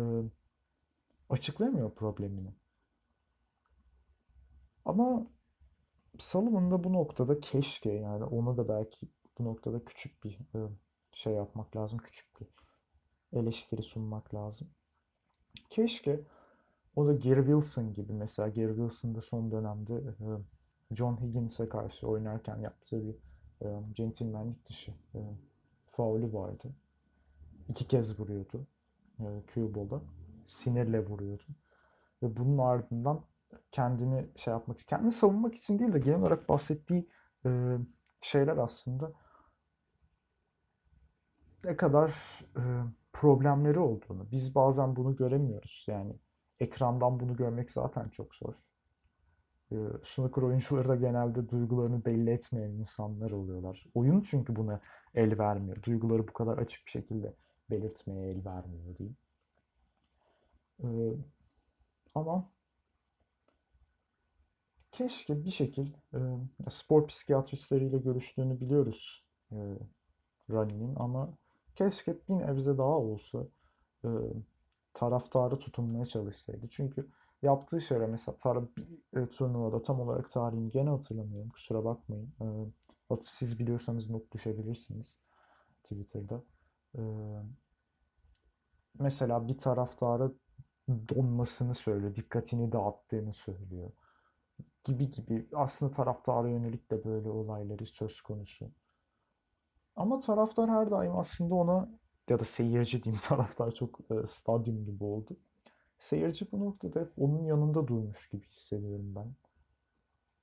açıklayamıyor 1.30 1.96
problemini. 1.96 2.54
Ama 4.86 5.28
Sullivan 6.18 6.72
da 6.72 6.84
bu 6.84 6.94
noktada 6.94 7.40
keşke 7.40 7.92
yani 7.92 8.24
ona 8.24 8.58
da 8.58 8.70
belki 8.70 9.08
bu 9.40 9.46
noktada 9.46 9.86
küçük 9.86 10.24
bir 10.24 10.40
e, 10.56 10.60
şey 11.14 11.34
yapmak 11.34 11.76
lazım. 11.76 12.00
Küçük 12.00 12.40
bir 12.40 12.48
eleştiri 13.40 13.84
sunmak 13.84 14.36
lazım. 14.36 14.70
Keşke 15.70 16.24
o 16.96 17.08
da 17.08 17.14
Gary 17.14 17.42
Wilson 17.42 17.94
gibi 17.94 18.14
mesela 18.14 18.50
Gary 18.50 18.68
Wilson 18.68 19.16
da 19.16 19.22
son 19.22 19.52
dönemde 19.52 19.94
e, 19.94 20.55
John 20.92 21.22
Higgins'e 21.22 21.70
karşı 21.70 22.08
oynarken 22.08 22.58
yaptığı 22.58 23.04
bir 23.08 23.16
e, 23.62 23.84
centilmenlik 23.94 24.70
dışı 24.70 24.92
e, 24.92 25.20
faulü 25.92 26.34
vardı. 26.34 26.76
İki 27.70 27.88
kez 27.88 28.20
vuruyordu 28.20 28.68
e, 29.20 29.26
Cubal'a. 29.54 30.02
Sinirle 30.46 31.06
vuruyordu. 31.06 31.44
Ve 32.24 32.38
bunun 32.38 32.58
ardından 32.58 33.22
kendini 33.72 34.28
şey 34.36 34.52
yapmak, 34.52 34.80
kendini 34.80 35.12
savunmak 35.12 35.56
için 35.56 35.80
değil 35.80 35.94
de 35.94 36.00
genel 36.00 36.20
olarak 36.20 36.50
bahsettiği 36.50 37.10
e, 37.46 37.78
şeyler 38.22 38.58
aslında 38.58 39.12
ne 41.64 41.78
kadar 41.78 42.10
e, 42.58 42.64
problemleri 43.14 43.80
olduğunu. 43.80 44.32
Biz 44.32 44.56
bazen 44.56 44.96
bunu 44.96 45.16
göremiyoruz. 45.16 45.86
Yani 45.90 46.16
ekrandan 46.60 47.20
bunu 47.20 47.36
görmek 47.36 47.72
zaten 47.72 48.10
çok 48.10 48.36
zor. 48.36 48.54
E, 49.72 49.76
snooker 50.04 50.42
oyuncuları 50.42 50.90
da 50.90 50.96
genelde 50.96 51.50
duygularını 51.50 52.06
belli 52.06 52.30
etmeyen 52.30 52.70
insanlar 52.72 53.32
oluyorlar. 53.32 53.86
Oyun 53.94 54.22
çünkü 54.22 54.56
buna 54.56 54.82
el 55.16 55.40
vermiyor. 55.40 55.84
Duyguları 55.84 56.28
bu 56.28 56.34
kadar 56.34 56.58
açık 56.58 56.86
bir 56.86 56.92
şekilde 56.92 57.34
belirtmeye 57.70 58.32
el 58.32 58.46
vermiyor 58.46 58.98
diyeyim. 58.98 59.18
E, 60.84 60.88
ama 62.16 62.50
keşke 64.92 65.46
bir 65.46 65.52
şekil 65.52 65.94
e, 66.14 66.20
spor 66.70 67.08
psikiyatristleriyle 67.08 67.98
görüştüğünü 67.98 68.62
biliyoruz 68.62 69.26
e, 69.52 69.58
Rani'nin 70.52 70.96
ama 70.96 71.30
keşke 71.76 72.16
bir 72.30 72.34
nebze 72.34 72.78
daha 72.78 72.98
olsa 72.98 73.48
e, 74.06 74.10
taraftarı 74.94 75.60
tutunmaya 75.60 76.06
çalışsaydı. 76.06 76.68
Çünkü 76.70 77.08
yaptığı 77.42 77.82
şeyler 77.82 78.10
mesela 78.10 78.38
tar 78.38 78.76
bir 78.78 79.20
e, 79.22 79.30
turnuvada 79.30 79.82
tam 79.82 80.00
olarak 80.00 80.30
tarihini 80.32 80.70
gene 80.70 80.90
hatırlamıyorum. 80.90 81.50
Kusura 81.50 81.86
bakmayın. 81.86 82.34
E, 82.42 83.18
siz 83.22 83.60
biliyorsanız 83.60 84.10
not 84.10 84.32
düşebilirsiniz 84.34 85.20
Twitter'da. 85.84 86.44
E, 86.98 87.02
mesela 89.00 89.48
bir 89.48 89.58
taraftarı 89.58 90.32
donmasını 90.90 91.76
söylüyor. 91.76 92.16
Dikkatini 92.16 92.72
dağıttığını 92.72 93.34
söylüyor. 93.34 93.92
Gibi 94.84 95.12
gibi. 95.12 95.48
Aslında 95.54 95.92
taraftara 95.92 96.50
yönelik 96.50 96.92
de 96.92 97.04
böyle 97.04 97.30
olayları 97.30 97.86
söz 97.86 98.22
konusu. 98.22 98.72
Ama 99.96 100.20
taraftar 100.20 100.70
her 100.70 100.92
daim 100.92 101.18
aslında 101.18 101.56
ona 101.56 101.90
ya 102.30 102.40
da 102.40 102.44
seyirci 102.44 103.04
diyeyim 103.04 103.22
taraftar 103.28 103.72
çok 103.72 104.00
e, 104.12 104.28
stadyum 104.28 104.86
gibi 104.86 105.04
oldu. 105.04 105.38
Seyirci 106.06 106.52
bu 106.52 106.60
noktada 106.60 107.00
hep 107.00 107.12
onun 107.18 107.44
yanında 107.44 107.88
durmuş 107.88 108.30
gibi 108.30 108.48
hissediyorum 108.48 109.16
ben. 109.16 109.36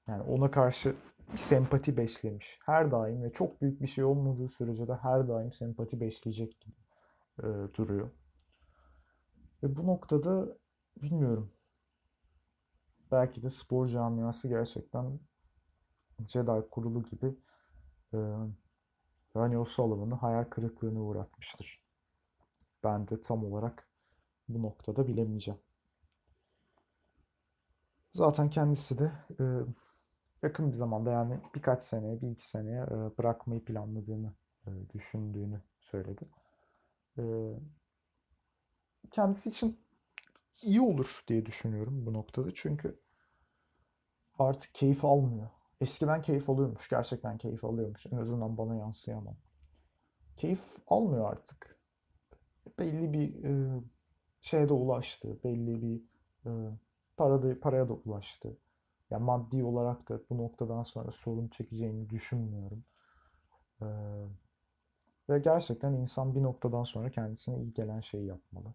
Yani 0.08 0.22
ona 0.22 0.50
karşı 0.50 0.96
sempati 1.36 1.96
beslemiş. 1.96 2.58
Her 2.66 2.90
daim 2.90 3.22
ve 3.22 3.32
çok 3.32 3.62
büyük 3.62 3.82
bir 3.82 3.86
şey 3.86 4.04
olmadığı 4.04 4.48
sürece 4.48 4.88
de 4.88 4.94
her 4.94 5.28
daim 5.28 5.52
sempati 5.52 6.00
besleyecek 6.00 6.60
gibi 6.60 6.74
e, 7.38 7.74
duruyor. 7.74 8.10
Ve 9.62 9.76
bu 9.76 9.86
noktada 9.86 10.58
bilmiyorum. 11.02 11.52
Belki 13.12 13.42
de 13.42 13.50
spor 13.50 13.88
camiası 13.88 14.48
gerçekten 14.48 15.20
Jedi 16.28 16.68
kurulu 16.70 17.02
gibi 17.02 17.26
e, 18.12 18.18
Ronnie 19.36 19.58
O'Sullivan'ı 19.58 20.14
hayal 20.14 20.44
kırıklığına 20.44 21.00
uğratmıştır. 21.00 21.82
Ben 22.84 23.08
de 23.08 23.20
tam 23.20 23.44
olarak 23.44 23.91
bu 24.48 24.62
noktada 24.62 25.06
bilemeyeceğim. 25.06 25.60
Zaten 28.12 28.50
kendisi 28.50 28.98
de 28.98 29.12
e, 29.40 29.44
yakın 30.42 30.68
bir 30.68 30.76
zamanda 30.76 31.10
yani 31.10 31.40
birkaç 31.54 31.82
seneye, 31.82 32.22
bir 32.22 32.30
iki 32.30 32.48
seneye 32.48 32.82
e, 32.82 33.18
bırakmayı 33.18 33.64
planladığını 33.64 34.32
e, 34.66 34.70
düşündüğünü 34.94 35.60
söyledi. 35.80 36.28
E, 37.18 37.22
kendisi 39.10 39.48
için 39.48 39.80
iyi 40.62 40.80
olur 40.80 41.24
diye 41.28 41.46
düşünüyorum 41.46 42.06
bu 42.06 42.12
noktada. 42.12 42.48
Çünkü 42.54 43.00
artık 44.38 44.74
keyif 44.74 45.04
almıyor. 45.04 45.50
Eskiden 45.80 46.22
keyif 46.22 46.50
alıyormuş. 46.50 46.88
Gerçekten 46.88 47.38
keyif 47.38 47.64
alıyormuş. 47.64 48.06
En 48.06 48.16
azından 48.16 48.58
bana 48.58 48.74
yansıyamam. 48.76 49.36
Keyif 50.36 50.62
almıyor 50.86 51.30
artık. 51.32 51.78
Belli 52.78 53.12
bir 53.12 53.44
e, 53.44 53.82
şeye 54.42 54.68
de 54.68 54.72
ulaştı. 54.72 55.38
Belli 55.44 55.82
bir 55.82 56.02
e, 56.46 56.50
parada, 57.16 57.60
paraya 57.60 57.88
da 57.88 57.92
ulaştı. 57.92 58.56
Yani 59.10 59.24
maddi 59.24 59.64
olarak 59.64 60.08
da 60.08 60.20
bu 60.30 60.38
noktadan 60.38 60.82
sonra 60.82 61.12
sorun 61.12 61.48
çekeceğini 61.48 62.10
düşünmüyorum. 62.10 62.84
E, 63.82 63.86
ve 65.28 65.38
gerçekten 65.38 65.92
insan 65.92 66.34
bir 66.34 66.42
noktadan 66.42 66.84
sonra 66.84 67.10
kendisine 67.10 67.58
iyi 67.62 67.74
gelen 67.74 68.00
şeyi 68.00 68.26
yapmalı. 68.26 68.74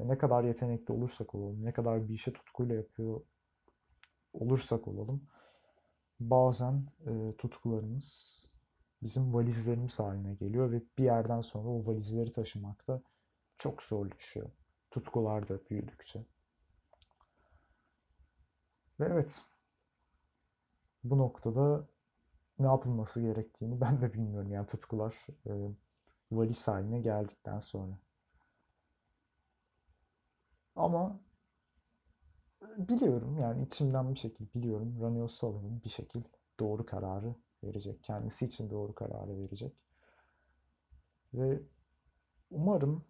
Ve 0.00 0.08
ne 0.08 0.18
kadar 0.18 0.44
yetenekli 0.44 0.92
olursak 0.94 1.34
olalım, 1.34 1.64
ne 1.64 1.72
kadar 1.72 2.08
bir 2.08 2.14
işe 2.14 2.32
tutkuyla 2.32 2.74
yapıyor 2.74 3.20
olursak 4.32 4.88
olalım, 4.88 5.22
bazen 6.20 6.86
e, 7.06 7.36
tutkularımız 7.38 8.36
bizim 9.02 9.34
valizlerimiz 9.34 9.98
haline 9.98 10.34
geliyor 10.34 10.72
ve 10.72 10.82
bir 10.98 11.04
yerden 11.04 11.40
sonra 11.40 11.68
o 11.68 11.86
valizleri 11.86 12.32
taşımak 12.32 12.88
da 12.88 13.02
çok 13.58 13.82
zorlaşıyor. 13.82 14.50
Tutkular 14.96 15.48
da 15.48 15.58
büyüdükçe. 15.70 16.24
Ve 19.00 19.04
evet, 19.04 19.42
bu 21.04 21.18
noktada 21.18 21.88
ne 22.58 22.66
yapılması 22.66 23.20
gerektiğini 23.20 23.80
ben 23.82 24.00
de 24.02 24.14
bilmiyorum. 24.14 24.52
Yani 24.52 24.66
tutkular 24.66 25.26
e, 25.46 25.52
valiz 26.32 26.68
haline 26.68 27.00
geldikten 27.00 27.60
sonra. 27.60 27.98
Ama 30.76 31.20
biliyorum 32.62 33.38
yani 33.38 33.62
içimden 33.64 34.14
bir 34.14 34.18
şekilde 34.18 34.54
biliyorum 34.54 35.02
Raneo 35.02 35.28
Salan'ın 35.28 35.82
bir 35.84 35.90
şekil 35.90 36.22
doğru 36.60 36.86
kararı 36.86 37.34
verecek. 37.64 38.04
Kendisi 38.04 38.46
için 38.46 38.70
doğru 38.70 38.94
kararı 38.94 39.38
verecek. 39.38 39.72
Ve 41.34 41.60
umarım 42.50 43.04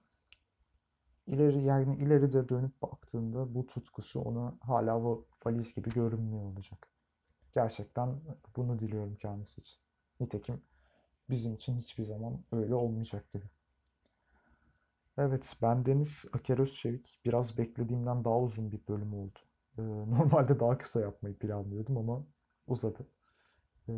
ileri 1.27 1.63
yani 1.65 1.97
ileride 1.97 2.49
dönüp 2.49 2.83
baktığında 2.83 3.55
bu 3.55 3.67
tutkusu 3.67 4.21
ona 4.21 4.55
hala 4.61 4.99
o 4.99 5.27
valiz 5.47 5.75
gibi 5.75 5.91
görünmüyor 5.91 6.45
olacak. 6.45 6.89
Gerçekten 7.55 8.21
bunu 8.57 8.79
diliyorum 8.79 9.17
kendisi 9.17 9.61
için. 9.61 9.79
Nitekim 10.21 10.63
bizim 11.31 11.55
için 11.55 11.79
hiçbir 11.79 12.05
zaman 12.05 12.45
öyle 12.53 12.75
olmayacaktı. 12.75 13.43
Evet, 15.19 15.57
ben 15.63 15.87
Deniz 15.87 16.25
Aker 16.33 16.59
Özçevik. 16.59 17.21
Biraz 17.25 17.59
beklediğimden 17.59 18.25
daha 18.25 18.41
uzun 18.41 18.73
bir 18.73 18.81
bölüm 18.89 19.15
oldu. 19.15 19.39
Ee, 19.79 19.83
normalde 20.11 20.61
daha 20.61 20.79
kısa 20.79 21.01
yapmayı 21.01 21.39
planlıyordum 21.39 21.97
ama 21.97 22.27
uzadı. 22.67 23.07
Ee, 23.89 23.93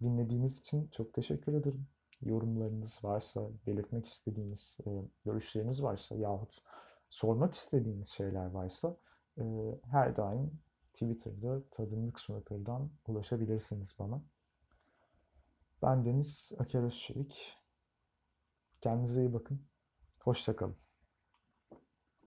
dinlediğiniz 0.00 0.58
için 0.60 0.88
çok 0.88 1.14
teşekkür 1.14 1.54
ederim. 1.54 1.86
Yorumlarınız 2.22 3.04
varsa, 3.04 3.48
belirtmek 3.66 4.06
istediğiniz 4.06 4.78
e, 4.86 4.90
görüşleriniz 5.24 5.82
varsa 5.82 6.16
yahut 6.16 6.62
sormak 7.08 7.54
istediğiniz 7.54 8.08
şeyler 8.08 8.46
varsa 8.46 8.96
e, 9.38 9.44
her 9.90 10.16
daim 10.16 10.60
Twitter'da 10.92 11.62
Tadımlık 11.70 12.20
Snooker'dan 12.20 12.90
ulaşabilirsiniz 13.06 13.94
bana. 13.98 14.22
Ben 15.82 16.04
Deniz 16.04 16.52
Aker 16.58 16.82
Özçevik. 16.82 17.56
Kendinize 18.80 19.20
iyi 19.20 19.32
bakın. 19.32 19.62
Hoşça 20.18 20.56
kalın. 20.56 20.89